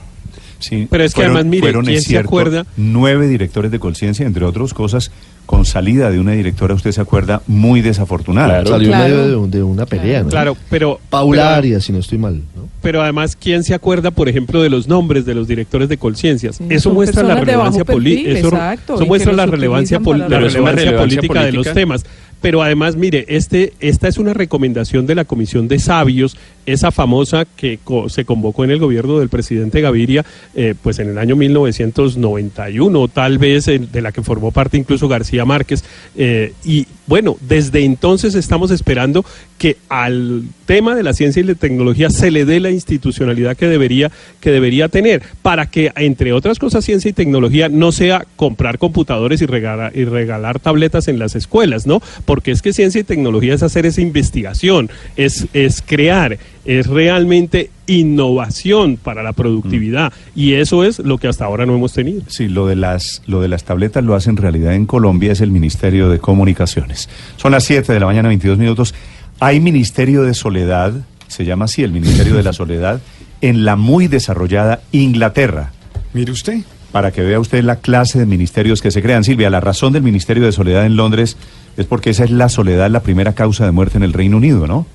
Sí, 0.59 0.87
Pero 0.89 1.03
es 1.05 1.13
que 1.13 1.23
además, 1.23 1.45
mire, 1.45 1.61
fueron, 1.61 1.85
¿quién 1.85 2.01
se 2.01 2.17
acuerda? 2.17 2.65
Nueve 2.77 3.27
directores 3.27 3.71
de 3.71 3.79
conciencia, 3.79 4.25
entre 4.25 4.43
otras 4.45 4.73
cosas, 4.73 5.09
con 5.49 5.65
salida 5.65 6.11
de 6.11 6.19
una 6.19 6.33
directora, 6.33 6.75
usted 6.75 6.91
se 6.91 7.01
acuerda, 7.01 7.41
muy 7.47 7.81
desafortunada. 7.81 8.49
Claro. 8.61 8.69
Salió 8.69 8.89
Claro. 8.89 9.03
medio 9.15 9.27
de, 9.27 9.35
un- 9.35 9.49
de 9.49 9.63
una 9.63 9.87
pelea, 9.87 10.21
¿no? 10.21 10.29
Claro, 10.29 10.55
pero... 10.69 10.99
Paula 11.09 11.41
pero- 11.41 11.55
Arias, 11.55 11.83
si 11.85 11.91
no 11.91 11.97
estoy 11.97 12.19
mal, 12.19 12.35
¿no? 12.55 12.69
Pero 12.83 13.01
además, 13.01 13.35
¿quién 13.35 13.63
se 13.63 13.73
acuerda, 13.73 14.11
por 14.11 14.29
ejemplo, 14.29 14.61
de 14.61 14.69
los 14.69 14.87
nombres 14.87 15.25
de 15.25 15.33
los 15.33 15.47
directores 15.47 15.89
de 15.89 15.97
Colciencias? 15.97 16.57
Sí, 16.57 16.65
eso 16.69 16.91
muestra 16.93 17.23
la 17.23 17.33
relevancia 17.35 17.83
política. 17.83 18.29
Eso, 18.29 18.47
exacto, 18.49 18.93
eso 18.95 19.05
muestra 19.07 19.33
la 19.33 19.47
relevancia, 19.47 19.99
pol- 19.99 20.19
la 20.19 20.39
relevancia 20.39 20.95
política, 20.95 21.43
de 21.43 21.51
los 21.51 21.73
temas. 21.73 22.05
Pero 22.41 22.61
además, 22.63 22.95
mire, 22.95 23.25
este, 23.27 23.73
esta 23.81 24.07
es 24.07 24.17
una 24.17 24.33
recomendación 24.33 25.05
de 25.05 25.15
la 25.15 25.25
Comisión 25.25 25.67
de 25.67 25.77
Sabios, 25.79 26.37
esa 26.65 26.91
famosa 26.91 27.45
que 27.45 27.79
co- 27.83 28.07
se 28.09 28.23
convocó 28.25 28.63
en 28.63 28.71
el 28.71 28.79
gobierno 28.79 29.19
del 29.19 29.27
presidente 29.29 29.81
Gaviria, 29.81 30.25
eh, 30.55 30.73
pues 30.81 30.99
en 30.99 31.09
el 31.09 31.17
año 31.17 31.35
1991, 31.35 33.07
tal 33.07 33.37
vez 33.37 33.67
en- 33.67 33.91
de 33.91 34.01
la 34.01 34.11
que 34.11 34.21
formó 34.21 34.51
parte 34.51 34.77
incluso 34.77 35.07
García 35.07 35.45
Márquez. 35.45 35.83
eh, 36.15 36.53
y 36.63 36.87
bueno, 37.09 37.37
desde 37.41 37.83
entonces 37.83 38.35
estamos 38.35 38.69
esperando 38.69 39.25
que 39.57 39.77
al 39.89 40.43
tema 40.67 40.93
de 40.93 41.01
la 41.01 41.13
ciencia 41.13 41.39
y 41.39 41.43
la 41.43 41.55
tecnología 41.55 42.11
se 42.11 42.29
le 42.29 42.45
dé 42.45 42.59
la 42.59 42.69
institucionalidad 42.69 43.57
que 43.57 43.67
debería, 43.67 44.11
que 44.39 44.51
debería 44.51 44.89
tener, 44.89 45.23
para 45.41 45.65
que, 45.65 45.91
entre 45.95 46.33
otras 46.33 46.59
cosas, 46.59 46.85
ciencia 46.85 47.09
y 47.09 47.13
tecnología 47.13 47.67
no 47.67 47.91
sea 47.91 48.27
comprar 48.35 48.77
computadores 48.77 49.41
y 49.41 49.47
regalar, 49.47 49.91
y 49.97 50.05
regalar 50.05 50.59
tabletas 50.59 51.07
en 51.07 51.17
las 51.17 51.35
escuelas, 51.35 51.87
¿no? 51.87 51.99
Porque 52.25 52.51
es 52.51 52.61
que 52.61 52.73
ciencia 52.73 53.01
y 53.01 53.03
tecnología 53.03 53.55
es 53.55 53.63
hacer 53.63 53.87
esa 53.87 54.01
investigación, 54.01 54.91
es, 55.15 55.47
es 55.53 55.81
crear, 55.81 56.37
es 56.69 56.85
realmente 56.85 57.71
innovación 57.87 58.97
para 58.97 59.23
la 59.23 59.33
productividad. 59.33 60.13
Y 60.35 60.53
eso 60.53 60.83
es 60.83 60.99
lo 60.99 61.17
que 61.17 61.27
hasta 61.27 61.45
ahora 61.45 61.65
no 61.65 61.73
hemos 61.73 61.93
tenido. 61.93 62.21
Sí, 62.27 62.47
lo 62.47 62.67
de 62.67 62.75
las 62.75 63.23
lo 63.25 63.41
de 63.41 63.47
las 63.47 63.63
tabletas 63.63 64.03
lo 64.03 64.13
hace 64.13 64.29
en 64.29 64.37
realidad 64.37 64.75
en 64.75 64.85
Colombia 64.85 65.31
es 65.31 65.41
el 65.41 65.49
Ministerio 65.49 66.09
de 66.09 66.19
Comunicaciones. 66.19 67.09
Son 67.37 67.53
las 67.53 67.63
7 67.63 67.91
de 67.91 67.99
la 67.99 68.05
mañana, 68.05 68.27
22 68.27 68.59
minutos. 68.59 68.93
Hay 69.39 69.59
Ministerio 69.59 70.21
de 70.21 70.35
Soledad, 70.35 70.93
se 71.27 71.43
llama 71.43 71.65
así 71.65 71.81
el 71.81 71.91
Ministerio 71.91 72.35
de 72.35 72.43
la 72.43 72.53
Soledad, 72.53 73.01
en 73.41 73.65
la 73.65 73.75
muy 73.75 74.07
desarrollada 74.07 74.81
Inglaterra. 74.91 75.71
Mire 76.13 76.31
usted. 76.31 76.59
Para 76.91 77.11
que 77.11 77.23
vea 77.23 77.39
usted 77.39 77.63
la 77.63 77.77
clase 77.77 78.19
de 78.19 78.27
ministerios 78.27 78.83
que 78.83 78.91
se 78.91 79.01
crean. 79.01 79.23
Silvia, 79.23 79.49
la 79.49 79.59
razón 79.59 79.91
del 79.91 80.03
Ministerio 80.03 80.45
de 80.45 80.51
Soledad 80.51 80.85
en 80.85 80.97
Londres 80.97 81.35
es 81.77 81.87
porque 81.87 82.11
esa 82.11 82.25
es 82.25 82.29
la 82.29 82.47
soledad, 82.47 82.91
la 82.91 83.01
primera 83.01 83.33
causa 83.33 83.65
de 83.65 83.71
muerte 83.71 83.97
en 83.97 84.03
el 84.03 84.13
Reino 84.13 84.37
Unido, 84.37 84.67
¿no? 84.67 84.85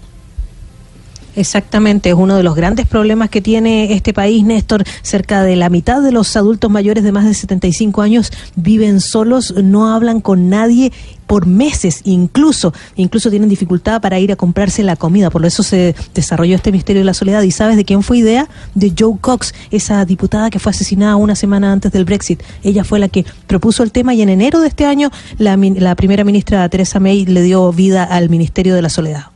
Exactamente, 1.37 2.11
es 2.11 2.15
uno 2.15 2.37
de 2.37 2.45
los 2.45 2.55
grandes 2.55 2.87
problemas 2.87 3.29
que 3.29 3.41
tiene 3.41 3.93
este 3.93 4.13
país, 4.13 4.45
Néstor. 4.45 4.85
Cerca 5.03 5.43
de 5.43 5.57
la 5.57 5.69
mitad 5.69 6.01
de 6.01 6.13
los 6.13 6.37
adultos 6.37 6.71
mayores 6.71 7.03
de 7.03 7.11
más 7.11 7.25
de 7.25 7.35
75 7.35 8.03
años 8.03 8.33
viven 8.55 9.01
solos, 9.01 9.55
no 9.57 9.93
hablan 9.93 10.21
con 10.21 10.49
nadie 10.49 10.93
por 11.27 11.47
meses, 11.47 12.03
incluso, 12.05 12.73
incluso 12.97 13.31
tienen 13.31 13.49
dificultad 13.49 14.01
para 14.01 14.19
ir 14.21 14.31
a 14.31 14.37
comprarse 14.37 14.83
la 14.83 14.95
comida. 14.95 15.31
Por 15.31 15.45
eso 15.45 15.63
se 15.63 15.97
desarrolló 16.15 16.55
este 16.55 16.71
misterio 16.71 17.01
de 17.01 17.07
la 17.07 17.15
soledad. 17.15 17.43
¿Y 17.43 17.51
sabes 17.51 17.77
de 17.77 17.85
quién 17.85 18.03
fue 18.03 18.19
idea? 18.19 18.49
De 18.75 18.93
Joe 18.97 19.17
Cox, 19.21 19.55
esa 19.71 20.05
diputada 20.05 20.51
que 20.51 20.59
fue 20.59 20.71
asesinada 20.71 21.17
una 21.17 21.35
semana 21.35 21.73
antes 21.73 21.91
del 21.91 22.05
Brexit. 22.05 22.43
Ella 22.63 22.85
fue 22.85 22.99
la 22.99 23.09
que 23.09 23.25
propuso 23.47 23.83
el 23.83 23.91
tema 23.91 24.15
y 24.15 24.23
en 24.23 24.29
enero 24.29 24.61
de 24.61 24.69
este 24.69 24.85
año 24.85 25.11
la, 25.39 25.57
la 25.57 25.97
primera 25.97 26.23
ministra 26.23 26.69
Teresa 26.69 27.01
May 27.01 27.25
le 27.27 27.43
dio 27.43 27.73
vida 27.73 28.05
al 28.05 28.29
Ministerio 28.29 28.75
de 28.75 28.83
la 28.83 28.89
Soledad. 28.89 29.34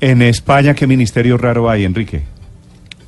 En 0.00 0.22
España, 0.22 0.74
¿qué 0.74 0.86
ministerio 0.86 1.36
raro 1.36 1.68
hay, 1.68 1.84
Enrique? 1.84 2.22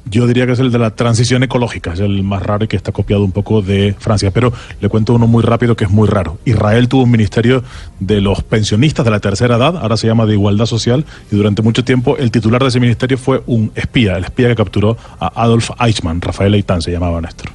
Yo 0.07 0.27
diría 0.27 0.45
que 0.45 0.53
es 0.53 0.59
el 0.59 0.73
de 0.73 0.79
la 0.81 0.97
transición 0.97 1.45
ecológica, 1.45 1.93
es 1.93 2.01
el 2.01 2.25
más 2.25 2.43
raro 2.43 2.65
y 2.65 2.69
que 2.69 2.77
está 2.77 2.91
copiado 2.91 3.23
un 3.23 3.31
poco 3.31 3.63
de 3.63 3.95
Francia. 3.97 4.33
Pero 4.33 4.53
le 4.81 4.89
cuento 4.89 5.15
uno 5.15 5.29
muy 5.29 5.45
rápido 5.45 5.77
que 5.77 5.85
es 5.85 5.91
muy 5.91 6.09
raro. 6.09 6.39
Israel 6.45 6.89
tuvo 6.89 7.05
un 7.05 7.13
ministerio 7.13 7.63
de 8.01 8.21
los 8.21 8.43
pensionistas 8.43 9.05
de 9.05 9.13
la 9.13 9.21
tercera 9.21 9.57
edad, 9.57 9.77
ahora 9.77 9.97
se 9.97 10.09
llama 10.09 10.27
de 10.27 10.33
igualdad 10.33 10.67
social, 10.67 11.05
y 11.31 11.37
durante 11.37 11.63
mucho 11.63 11.85
tiempo 11.85 12.17
el 12.17 12.33
titular 12.33 12.61
de 12.61 12.69
ese 12.69 12.81
ministerio 12.81 13.19
fue 13.19 13.43
un 13.47 13.71
espía, 13.77 14.17
el 14.17 14.25
espía 14.25 14.49
que 14.49 14.57
capturó 14.57 14.97
a 15.21 15.43
Adolf 15.45 15.71
Eichmann, 15.79 16.21
Rafael 16.21 16.55
Eitan 16.55 16.83
se 16.83 16.91
llamaba 16.91 17.21
Néstor. 17.21 17.51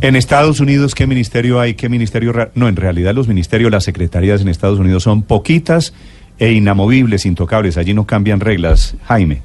En 0.00 0.16
Estados 0.16 0.60
Unidos, 0.60 0.94
¿qué 0.94 1.06
ministerio 1.06 1.60
hay? 1.60 1.74
¿Qué 1.74 1.88
ministerio? 1.88 2.32
No, 2.54 2.68
en 2.68 2.76
realidad 2.76 3.14
los 3.14 3.28
ministerios, 3.28 3.70
las 3.70 3.84
secretarías 3.84 4.40
en 4.40 4.48
Estados 4.48 4.78
Unidos 4.78 5.02
son 5.02 5.22
poquitas 5.22 5.92
e 6.38 6.52
inamovibles, 6.52 7.26
intocables. 7.26 7.76
Allí 7.76 7.94
no 7.94 8.04
cambian 8.06 8.40
reglas. 8.40 8.94
Jaime. 9.04 9.42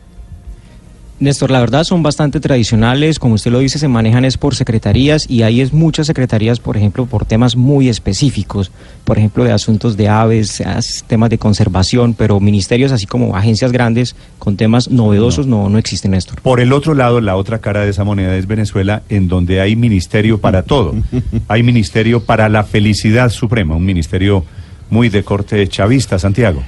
Néstor, 1.20 1.52
la 1.52 1.62
verdad 1.62 1.86
son 1.86 2.04
bastante 2.04 2.42
tradicionales, 2.42 3.18
como 3.18 3.36
usted 3.36 3.52
lo 3.52 3.60
dice, 3.60 3.80
se 3.80 3.88
manejan 3.88 4.26
es 4.26 4.36
por 4.38 4.56
secretarías 4.56 5.30
y 5.30 5.44
hay 5.44 5.62
es 5.62 5.72
muchas 5.72 6.08
secretarías, 6.08 6.60
por 6.60 6.76
ejemplo, 6.76 7.06
por 7.06 7.24
temas 7.24 7.56
muy 7.56 7.88
específicos, 7.88 8.72
por 9.06 9.18
ejemplo, 9.20 9.46
de 9.46 9.54
asuntos 9.54 9.96
de 9.96 10.10
aves, 10.10 10.60
as- 10.62 11.06
temas 11.08 11.30
de 11.30 11.38
conservación, 11.38 12.14
pero 12.14 12.42
ministerios 12.42 12.92
así 12.92 13.06
como 13.06 13.38
agencias 13.38 13.72
grandes 13.72 14.18
con 14.38 14.58
temas 14.58 14.90
novedosos 14.90 15.48
no, 15.48 15.70
no 15.70 15.78
existen, 15.78 16.12
Néstor. 16.12 16.42
Por 16.42 16.60
el 16.60 16.74
otro 16.74 16.94
lado, 16.94 17.22
la 17.22 17.38
otra 17.38 17.60
cara 17.60 17.82
de 17.82 17.92
esa 17.92 18.04
moneda 18.04 18.36
es 18.36 18.46
Venezuela, 18.46 19.04
en 19.08 19.30
donde 19.30 19.62
hay 19.62 19.78
ministerio 19.78 20.42
para 20.42 20.64
todo. 20.64 20.94
Hay 21.48 21.64
ministerio 21.64 22.26
para 22.26 22.50
la 22.50 22.64
felicidad 22.64 23.30
suprema, 23.30 23.76
un 23.76 23.86
ministerio 23.86 24.44
muy 24.90 25.08
de 25.10 25.24
corte 25.24 25.66
chavista, 25.70 26.20
Santiago. 26.20 26.64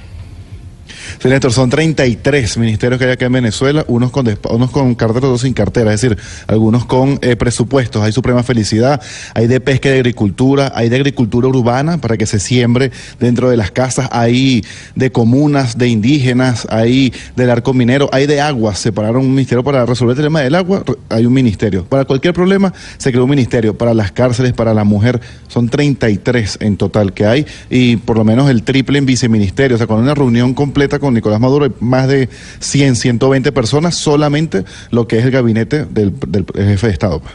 Sí, 1.20 1.28
Néstor, 1.28 1.52
son 1.52 1.70
33 1.70 2.58
ministerios 2.58 2.98
que 2.98 3.06
hay 3.06 3.12
acá 3.12 3.26
en 3.26 3.32
Venezuela, 3.32 3.84
unos 3.88 4.10
con, 4.10 4.26
unos 4.50 4.70
con 4.70 4.94
cartera, 4.94 5.26
otros 5.26 5.42
sin 5.42 5.52
cartera, 5.52 5.92
es 5.92 6.00
decir, 6.00 6.18
algunos 6.46 6.84
con 6.84 7.18
eh, 7.22 7.36
presupuestos. 7.36 8.02
Hay 8.02 8.12
Suprema 8.12 8.42
Felicidad, 8.42 9.00
hay 9.34 9.46
de 9.46 9.60
pesca 9.60 9.88
y 9.88 9.92
de 9.92 9.98
agricultura, 9.98 10.72
hay 10.74 10.88
de 10.88 10.96
agricultura 10.96 11.48
urbana 11.48 11.98
para 11.98 12.16
que 12.16 12.26
se 12.26 12.38
siembre 12.38 12.90
dentro 13.18 13.50
de 13.50 13.56
las 13.56 13.70
casas, 13.70 14.08
hay 14.12 14.64
de 14.94 15.10
comunas, 15.12 15.78
de 15.78 15.88
indígenas, 15.88 16.66
hay 16.70 17.12
del 17.34 17.50
arco 17.50 17.72
minero, 17.72 18.08
hay 18.12 18.26
de 18.26 18.40
aguas. 18.40 18.78
Separaron 18.78 19.24
un 19.24 19.34
ministerio 19.34 19.64
para 19.64 19.84
resolver 19.86 20.16
el 20.16 20.24
tema 20.24 20.40
del 20.40 20.54
agua, 20.54 20.84
hay 21.08 21.26
un 21.26 21.32
ministerio. 21.32 21.84
Para 21.84 22.04
cualquier 22.04 22.34
problema 22.34 22.72
se 22.98 23.10
creó 23.10 23.24
un 23.24 23.30
ministerio. 23.30 23.76
Para 23.76 23.94
las 23.94 24.12
cárceles, 24.12 24.52
para 24.52 24.74
la 24.74 24.84
mujer, 24.84 25.20
son 25.48 25.68
33 25.68 26.58
en 26.60 26.76
total 26.76 27.12
que 27.12 27.26
hay 27.26 27.46
y 27.70 27.96
por 27.96 28.16
lo 28.16 28.24
menos 28.24 28.50
el 28.50 28.62
triple 28.62 28.98
en 28.98 29.06
viceministerio. 29.06 29.76
O 29.76 29.78
sea, 29.78 29.86
con 29.86 30.00
una 30.00 30.14
reunión 30.14 30.54
completa 30.54 30.95
con 30.98 31.14
Nicolás 31.14 31.40
Maduro, 31.40 31.64
hay 31.66 31.72
más 31.80 32.08
de 32.08 32.28
100, 32.60 32.96
120 32.96 33.52
personas, 33.52 33.94
solamente 33.96 34.64
lo 34.90 35.06
que 35.06 35.18
es 35.18 35.24
el 35.24 35.30
gabinete 35.30 35.84
del, 35.84 36.12
del 36.28 36.44
jefe 36.54 36.86
de 36.88 36.92
Estado. 36.92 37.20
pues. 37.20 37.34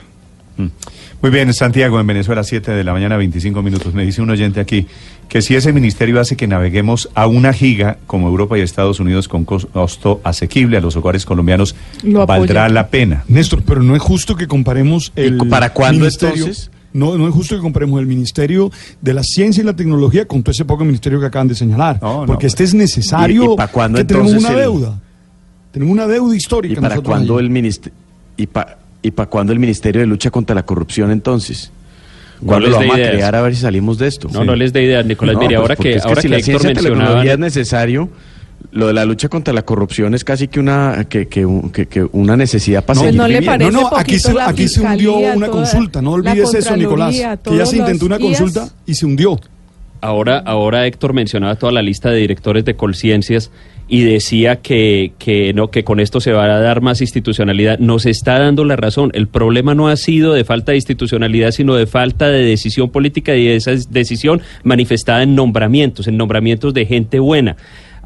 Muy 1.21 1.29
bien, 1.31 1.53
Santiago, 1.53 1.99
en 1.99 2.07
Venezuela, 2.07 2.43
7 2.43 2.71
de 2.71 2.83
la 2.83 2.93
mañana, 2.93 3.15
25 3.17 3.61
minutos. 3.61 3.93
Me 3.93 4.03
dice 4.05 4.21
un 4.23 4.29
oyente 4.31 4.59
aquí 4.59 4.87
que 5.27 5.41
si 5.41 5.55
ese 5.55 5.71
ministerio 5.71 6.19
hace 6.19 6.35
que 6.35 6.47
naveguemos 6.47 7.09
a 7.13 7.27
una 7.27 7.53
giga 7.53 7.97
como 8.07 8.27
Europa 8.27 8.57
y 8.57 8.61
Estados 8.61 8.99
Unidos 8.99 9.27
con 9.27 9.45
costo 9.45 10.19
asequible 10.23 10.77
a 10.77 10.81
los 10.81 10.95
hogares 10.95 11.25
colombianos, 11.25 11.75
Lo 12.03 12.25
valdrá 12.25 12.67
la 12.69 12.87
pena. 12.87 13.23
Néstor, 13.27 13.61
pero 13.63 13.81
no 13.83 13.95
es 13.95 14.01
justo 14.01 14.35
que 14.35 14.47
comparemos 14.47 15.13
el 15.15 15.37
para 15.49 15.73
cuándo, 15.73 15.99
ministerio- 16.01 16.45
entonces? 16.45 16.71
No, 16.93 17.17
no 17.17 17.27
es 17.27 17.33
justo 17.33 17.55
que 17.55 17.61
comparemos 17.61 17.99
el 18.01 18.05
Ministerio 18.07 18.69
de 19.01 19.13
la 19.13 19.23
Ciencia 19.23 19.61
y 19.61 19.65
la 19.65 19.75
Tecnología 19.75 20.25
con 20.27 20.43
todo 20.43 20.51
ese 20.51 20.65
poco 20.65 20.83
ministerio 20.83 21.19
que 21.19 21.25
acaban 21.27 21.47
de 21.47 21.55
señalar. 21.55 21.99
porque 22.27 22.47
este 22.47 22.63
es 22.63 22.73
necesario 22.73 23.51
¿Y- 23.51 23.53
y 23.53 23.57
pa' 23.57 23.67
cuándo 23.67 23.97
que 23.97 24.03
tenemos 24.05 24.33
una 24.33 24.49
el- 24.49 24.55
deuda. 24.57 24.99
Tenemos 25.71 25.93
una 25.93 26.07
deuda 26.07 26.35
histórica. 26.35 26.73
¿Y 26.79 26.81
para 26.81 26.99
cuándo 26.99 27.39
el 27.39 27.49
ministerio 27.49 27.97
y 28.35 28.45
pa- 28.47 28.77
y 29.01 29.11
para 29.11 29.29
cuándo 29.29 29.53
el 29.53 29.59
Ministerio 29.59 30.01
de 30.01 30.07
Lucha 30.07 30.29
contra 30.31 30.53
la 30.53 30.63
Corrupción 30.63 31.11
entonces? 31.11 31.71
No 32.41 32.47
¿Cuándo 32.47 32.69
lo 32.69 32.77
vamos 32.77 32.95
a 32.95 32.97
crear 32.97 33.35
a 33.35 33.41
ver 33.41 33.55
si 33.55 33.61
salimos 33.61 33.97
de 33.97 34.07
esto? 34.07 34.27
No, 34.33 34.43
no 34.43 34.55
les 34.55 34.73
dé 34.73 34.83
ideas, 34.83 35.05
Nicolás. 35.05 35.37
Mire, 35.39 35.55
ahora 35.55 35.75
porque 35.75 35.91
que- 35.91 35.95
es 35.97 36.05
ahora 36.05 36.21
si 36.21 36.27
que 36.27 36.29
la 36.29 36.37
Héctor 36.39 36.49
ciencia 36.61 36.71
y 36.71 36.73
mencionaba- 36.73 36.99
tecnología 37.05 37.33
es 37.33 37.39
necesario, 37.39 38.09
lo 38.71 38.87
de 38.87 38.93
la 38.93 39.03
lucha 39.05 39.27
contra 39.29 39.53
la 39.53 39.63
corrupción 39.63 40.13
es 40.13 40.23
casi 40.23 40.47
que 40.47 40.59
una 40.59 41.05
que, 41.09 41.27
que, 41.27 41.45
un- 41.45 41.71
que- 41.71 41.87
que 41.87 42.07
una 42.13 42.37
necesidad 42.37 42.83
para 42.85 42.99
Pues 42.99 43.07
seguir 43.09 43.21
no 43.21 43.27
le 43.27 43.41
parece 43.41 43.71
No, 43.71 43.81
no, 43.81 43.89
aquí 43.97 44.17
se, 44.17 44.33
aquí 44.41 44.67
se 44.67 44.81
hundió 44.81 45.15
una 45.17 45.47
consulta. 45.49 46.01
No 46.01 46.11
olvides 46.13 46.53
eso, 46.53 46.75
Nicolás. 46.77 47.15
Que 47.43 47.57
ya 47.57 47.65
se 47.65 47.77
intentó 47.77 48.05
una 48.05 48.17
consulta 48.19 48.69
y 48.85 48.93
se 48.93 49.05
hundió. 49.05 49.39
Ahora, 50.03 50.39
ahora 50.39 50.87
Héctor 50.87 51.13
mencionaba 51.13 51.55
toda 51.55 51.71
la 51.71 51.81
lista 51.83 52.09
de 52.09 52.17
directores 52.17 52.65
de 52.65 52.75
Colciencias 52.75 53.51
y 53.87 54.03
decía 54.03 54.55
que, 54.55 55.11
que 55.19 55.53
no, 55.53 55.69
que 55.69 55.83
con 55.83 55.99
esto 55.99 56.19
se 56.21 56.31
va 56.31 56.45
a 56.45 56.59
dar 56.59 56.81
más 56.81 57.01
institucionalidad. 57.01 57.77
Nos 57.77 58.05
está 58.07 58.39
dando 58.39 58.63
la 58.65 58.77
razón. 58.77 59.11
El 59.13 59.27
problema 59.27 59.75
no 59.75 59.89
ha 59.89 59.97
sido 59.97 60.33
de 60.33 60.43
falta 60.43 60.71
de 60.71 60.77
institucionalidad, 60.77 61.51
sino 61.51 61.75
de 61.75 61.85
falta 61.85 62.29
de 62.29 62.41
decisión 62.43 62.89
política 62.89 63.35
y 63.35 63.45
de 63.45 63.57
esa 63.57 63.73
decisión 63.89 64.41
manifestada 64.63 65.21
en 65.23 65.35
nombramientos, 65.35 66.07
en 66.07 66.17
nombramientos 66.17 66.73
de 66.73 66.85
gente 66.85 67.19
buena. 67.19 67.57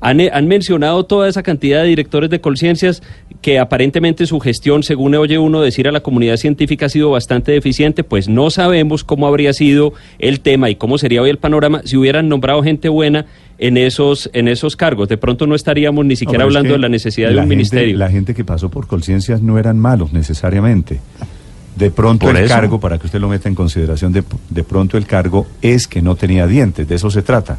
Han, 0.07 0.19
eh, 0.19 0.29
han 0.31 0.47
mencionado 0.47 1.03
toda 1.05 1.27
esa 1.27 1.41
cantidad 1.41 1.81
de 1.81 1.87
directores 1.87 2.29
de 2.29 2.39
Colciencias 2.39 3.01
que 3.41 3.57
aparentemente 3.57 4.27
su 4.27 4.39
gestión, 4.39 4.83
según 4.83 5.15
oye 5.15 5.39
uno 5.39 5.61
decir 5.61 5.87
a 5.87 5.91
la 5.91 6.01
comunidad 6.01 6.37
científica, 6.37 6.85
ha 6.85 6.89
sido 6.89 7.09
bastante 7.09 7.51
deficiente, 7.51 8.03
pues 8.03 8.29
no 8.29 8.51
sabemos 8.51 9.03
cómo 9.03 9.25
habría 9.27 9.51
sido 9.53 9.93
el 10.19 10.41
tema 10.41 10.69
y 10.69 10.75
cómo 10.75 10.99
sería 10.99 11.23
hoy 11.23 11.31
el 11.31 11.37
panorama 11.37 11.81
si 11.85 11.97
hubieran 11.97 12.29
nombrado 12.29 12.61
gente 12.61 12.87
buena 12.87 13.25
en 13.57 13.77
esos, 13.77 14.29
en 14.33 14.47
esos 14.47 14.75
cargos. 14.75 15.09
De 15.09 15.17
pronto 15.17 15.47
no 15.47 15.55
estaríamos 15.55 16.05
ni 16.05 16.15
siquiera 16.15 16.43
No, 16.43 16.49
pero 16.49 16.49
es 16.49 16.55
hablando 16.57 16.69
que 16.69 16.77
de 16.77 16.81
la 16.81 16.89
necesidad 16.89 17.29
de 17.29 17.33
la 17.33 17.41
un 17.41 17.47
gente- 17.49 17.55
ministerio. 17.55 17.97
La 17.97 18.09
gente 18.09 18.35
que 18.35 18.43
pasó 18.45 18.69
por 18.69 18.85
conciencias 18.85 19.41
no 19.41 19.57
eran 19.57 19.79
malos 19.79 20.13
necesariamente. 20.13 20.99
De 21.75 21.89
pronto 21.89 22.27
Por 22.27 22.37
el 22.37 22.45
eso. 22.45 22.53
cargo, 22.53 22.79
para 22.79 22.99
que 22.99 23.07
usted 23.07 23.19
lo 23.19 23.27
meta 23.27 23.49
en 23.49 23.55
consideración, 23.55 24.13
de, 24.13 24.23
de 24.51 24.63
pronto 24.63 24.97
el 24.97 25.07
cargo 25.07 25.47
es 25.63 25.87
que 25.87 26.01
no 26.01 26.15
tenía 26.15 26.45
dientes, 26.47 26.87
de 26.87 26.93
eso 26.95 27.09
se 27.09 27.21
trata, 27.21 27.57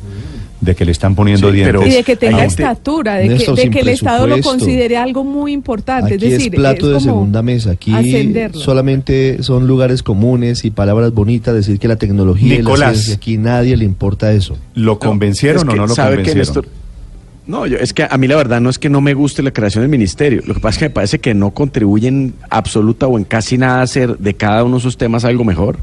de 0.61 0.75
que 0.75 0.85
le 0.85 0.93
están 0.93 1.15
poniendo 1.15 1.51
Sí, 1.53 1.61
pero- 1.65 1.81
dientes. 1.81 1.95
Y 1.95 1.97
de 1.99 2.05
que 2.05 2.17
tenga 2.17 2.45
estatura, 2.45 3.17
de 3.17 3.29
que, 3.37 3.53
de 3.53 3.81
el 3.81 3.89
Estado 3.89 4.27
lo 4.27 4.41
considere 4.41 4.97
algo 4.97 5.23
muy 5.25 5.53
importante. 5.53 6.15
Aquí 6.15 6.27
es 6.27 6.33
es, 6.33 6.39
decir, 6.39 6.53
plato 6.55 6.87
es 6.87 6.93
de 6.93 6.93
como 6.93 7.01
segunda 7.01 7.43
mesa. 7.43 7.73
Aquí 7.73 7.93
ascenderlo. 7.93 8.61
solamente 8.61 9.43
son 9.43 9.67
lugares 9.67 10.03
comunes 10.03 10.65
y 10.65 10.71
palabras 10.71 11.13
bonitas. 11.13 11.55
Decir 11.55 11.79
que 11.79 11.89
la 11.89 11.97
tecnología 11.97 12.47
y 12.47 12.51
la 12.51 12.57
Nicolás. 12.59 12.93
ciencia, 12.95 13.15
aquí 13.17 13.39
nadie 13.39 13.77
le 13.77 13.85
importa 13.85 14.33
eso. 14.33 14.57
¿Lo 14.75 14.99
convencieron 14.99 15.59
es 15.59 15.65
que, 15.65 15.71
o 15.73 15.77
no 15.77 15.87
lo 15.87 15.95
¿sabe 15.95 16.23
qué, 16.23 16.31
convencieron? 16.33 16.39
Néstor? 16.65 16.69
No, 17.47 17.65
yo, 17.67 17.77
es 17.79 17.93
que 17.93 18.05
a 18.11 18.17
mí 18.19 18.27
la 18.27 18.35
verdad 18.35 18.61
no 18.61 18.71
es 18.71 18.79
que 18.79 18.89
no 18.89 19.01
me 19.01 19.15
guste 19.15 19.41
la 19.43 19.53
creación 19.53 19.83
del 19.83 19.91
ministerio. 19.91 20.43
Lo 20.47 20.55
que 20.55 20.59
pasa 20.61 20.75
es 20.75 20.79
que 20.79 20.85
me 20.87 20.91
parece 20.91 21.19
que 21.21 21.33
no 21.33 21.53
contribuyen 21.53 22.35
absoluta 22.51 23.07
o 23.07 23.19
en 23.19 23.25
casi 23.25 23.57
nada 23.57 23.79
a 23.81 23.83
hacer 23.83 24.19
de 24.19 24.35
cada 24.35 24.65
uno 24.65 24.77
de 24.77 24.81
esos 24.81 24.97
temas 24.97 25.25
algo 25.25 25.45
mejor. 25.45 25.79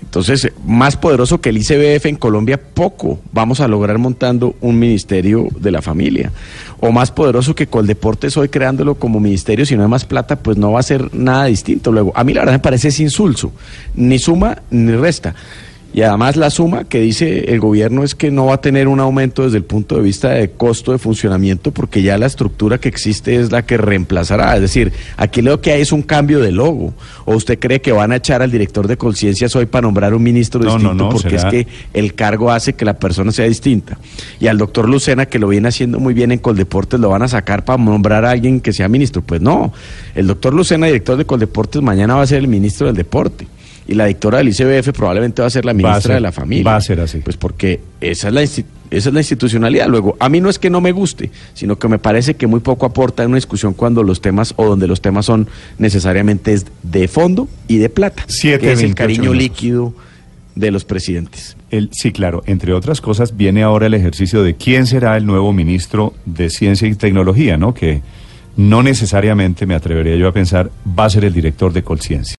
Entonces, 0.00 0.52
más 0.66 0.96
poderoso 0.96 1.40
que 1.40 1.50
el 1.50 1.58
ICBF 1.58 2.06
en 2.06 2.16
Colombia, 2.16 2.58
poco 2.58 3.20
vamos 3.32 3.60
a 3.60 3.68
lograr 3.68 3.98
montando 3.98 4.54
un 4.60 4.78
ministerio 4.78 5.48
de 5.58 5.70
la 5.70 5.82
familia. 5.82 6.32
O 6.80 6.92
más 6.92 7.10
poderoso 7.10 7.54
que 7.54 7.66
Coldeportes 7.66 8.36
hoy 8.36 8.48
creándolo 8.48 8.94
como 8.94 9.20
ministerio, 9.20 9.66
si 9.66 9.76
no 9.76 9.82
hay 9.82 9.88
más 9.88 10.04
plata, 10.04 10.36
pues 10.36 10.56
no 10.56 10.72
va 10.72 10.80
a 10.80 10.84
ser 10.84 11.14
nada 11.14 11.46
distinto. 11.46 11.92
Luego, 11.92 12.12
a 12.14 12.24
mí 12.24 12.32
la 12.32 12.40
verdad 12.40 12.54
me 12.54 12.58
parece 12.60 12.88
es 12.88 13.00
insulso. 13.00 13.52
Ni 13.94 14.18
suma 14.18 14.62
ni 14.70 14.92
resta. 14.92 15.34
Y 15.94 16.02
además 16.02 16.36
la 16.36 16.50
suma 16.50 16.84
que 16.84 17.00
dice 17.00 17.50
el 17.52 17.60
gobierno 17.60 18.04
es 18.04 18.14
que 18.14 18.30
no 18.30 18.46
va 18.46 18.54
a 18.54 18.60
tener 18.60 18.88
un 18.88 19.00
aumento 19.00 19.44
desde 19.44 19.56
el 19.56 19.64
punto 19.64 19.96
de 19.96 20.02
vista 20.02 20.28
de 20.28 20.50
costo 20.50 20.92
de 20.92 20.98
funcionamiento 20.98 21.72
porque 21.72 22.02
ya 22.02 22.18
la 22.18 22.26
estructura 22.26 22.78
que 22.78 22.88
existe 22.90 23.36
es 23.36 23.50
la 23.50 23.64
que 23.64 23.78
reemplazará. 23.78 24.54
Es 24.54 24.60
decir, 24.60 24.92
aquí 25.16 25.40
lo 25.40 25.60
que 25.62 25.72
hay 25.72 25.80
es 25.80 25.90
un 25.90 26.02
cambio 26.02 26.40
de 26.40 26.52
logo. 26.52 26.92
¿O 27.24 27.34
usted 27.34 27.58
cree 27.58 27.80
que 27.80 27.90
van 27.92 28.12
a 28.12 28.16
echar 28.16 28.42
al 28.42 28.50
director 28.50 28.86
de 28.86 28.98
conciencias 28.98 29.56
hoy 29.56 29.64
para 29.66 29.82
nombrar 29.86 30.12
un 30.14 30.22
ministro 30.22 30.60
No, 30.60 30.66
no, 30.66 30.74
distinto 30.76 30.94
no, 31.04 31.08
porque 31.10 31.38
será- 31.38 31.48
es 31.48 31.64
que 31.64 31.66
el 31.94 32.14
cargo 32.14 32.50
hace 32.52 32.74
que 32.74 32.84
la 32.84 32.98
persona 32.98 33.32
sea 33.32 33.46
distinta? 33.46 33.98
Y 34.38 34.46
al 34.46 34.58
doctor 34.58 34.88
Lucena, 34.88 35.24
que 35.26 35.38
lo 35.38 35.48
viene 35.48 35.68
haciendo 35.68 35.98
muy 35.98 36.12
bien 36.12 36.32
en 36.32 36.38
Coldeportes, 36.38 37.00
lo 37.00 37.08
van 37.08 37.22
a 37.22 37.28
sacar 37.28 37.64
para 37.64 37.82
nombrar 37.82 38.26
a 38.26 38.30
alguien 38.32 38.60
que 38.60 38.74
sea 38.74 38.88
ministro. 38.88 39.22
Pues 39.22 39.40
no, 39.40 39.72
el 40.14 40.26
doctor 40.26 40.52
Lucena, 40.52 40.86
director 40.86 41.16
de 41.16 41.24
Coldeportes, 41.24 41.80
mañana 41.80 42.14
va 42.14 42.22
a 42.22 42.26
ser 42.26 42.38
el 42.38 42.48
ministro 42.48 42.86
del 42.88 42.96
deporte. 42.96 43.46
Y 43.88 43.94
la 43.94 44.04
directora 44.04 44.38
del 44.38 44.48
ICBF 44.50 44.92
probablemente 44.92 45.42
va 45.42 45.48
a 45.48 45.50
ser 45.50 45.64
la 45.64 45.72
ministra 45.72 46.00
ser- 46.02 46.14
de 46.14 46.20
la 46.20 46.30
familia. 46.30 46.64
va 46.64 46.76
a 46.76 46.80
ser 46.80 47.00
así. 47.00 47.18
Pues 47.18 47.36
porque 47.36 47.80
esa 48.00 48.28
es 48.28 48.34
la 48.34 48.42
insti- 48.42 48.64
esa 48.90 49.08
es 49.08 49.14
la 49.14 49.20
institucionalidad. 49.20 49.88
Luego, 49.88 50.16
a 50.20 50.28
mí 50.28 50.40
no 50.40 50.48
es 50.50 50.58
que 50.58 50.70
no 50.70 50.80
me 50.80 50.92
guste, 50.92 51.30
sino 51.54 51.78
que 51.78 51.88
me 51.88 51.98
parece 51.98 52.34
que 52.36 52.46
muy 52.46 52.60
poco 52.60 52.86
aporta 52.86 53.22
en 53.22 53.30
una 53.30 53.36
discusión 53.38 53.72
cuando 53.74 54.02
los 54.02 54.20
temas 54.20 54.52
o 54.56 54.64
donde 54.66 54.86
los 54.86 55.00
temas 55.00 55.26
son 55.26 55.48
necesariamente 55.78 56.52
es 56.52 56.66
de 56.82 57.08
fondo 57.08 57.48
y 57.66 57.78
de 57.78 57.88
plata, 57.88 58.24
Siete, 58.28 58.58
que 58.60 58.72
es 58.72 58.78
el 58.80 58.94
28 58.94 58.96
cariño 58.96 59.34
líquido 59.34 59.94
de 60.54 60.70
los 60.70 60.84
presidentes. 60.84 61.56
El, 61.70 61.88
sí, 61.92 62.12
claro. 62.12 62.42
Entre 62.46 62.72
otras 62.72 63.00
cosas, 63.00 63.36
viene 63.36 63.62
ahora 63.62 63.86
el 63.86 63.94
ejercicio 63.94 64.42
de 64.42 64.54
quién 64.56 64.86
será 64.86 65.16
el 65.16 65.24
nuevo 65.24 65.52
ministro 65.52 66.14
de 66.26 66.50
Ciencia 66.50 66.86
y 66.88 66.94
Tecnología, 66.94 67.56
¿no? 67.56 67.72
Que 67.74 68.02
no 68.56 68.82
necesariamente, 68.82 69.66
me 69.66 69.74
atrevería 69.76 70.16
yo 70.16 70.26
a 70.28 70.32
pensar, 70.32 70.70
va 70.98 71.04
a 71.04 71.10
ser 71.10 71.24
el 71.24 71.32
director 71.32 71.72
de 71.72 71.84
Colciencia. 71.84 72.36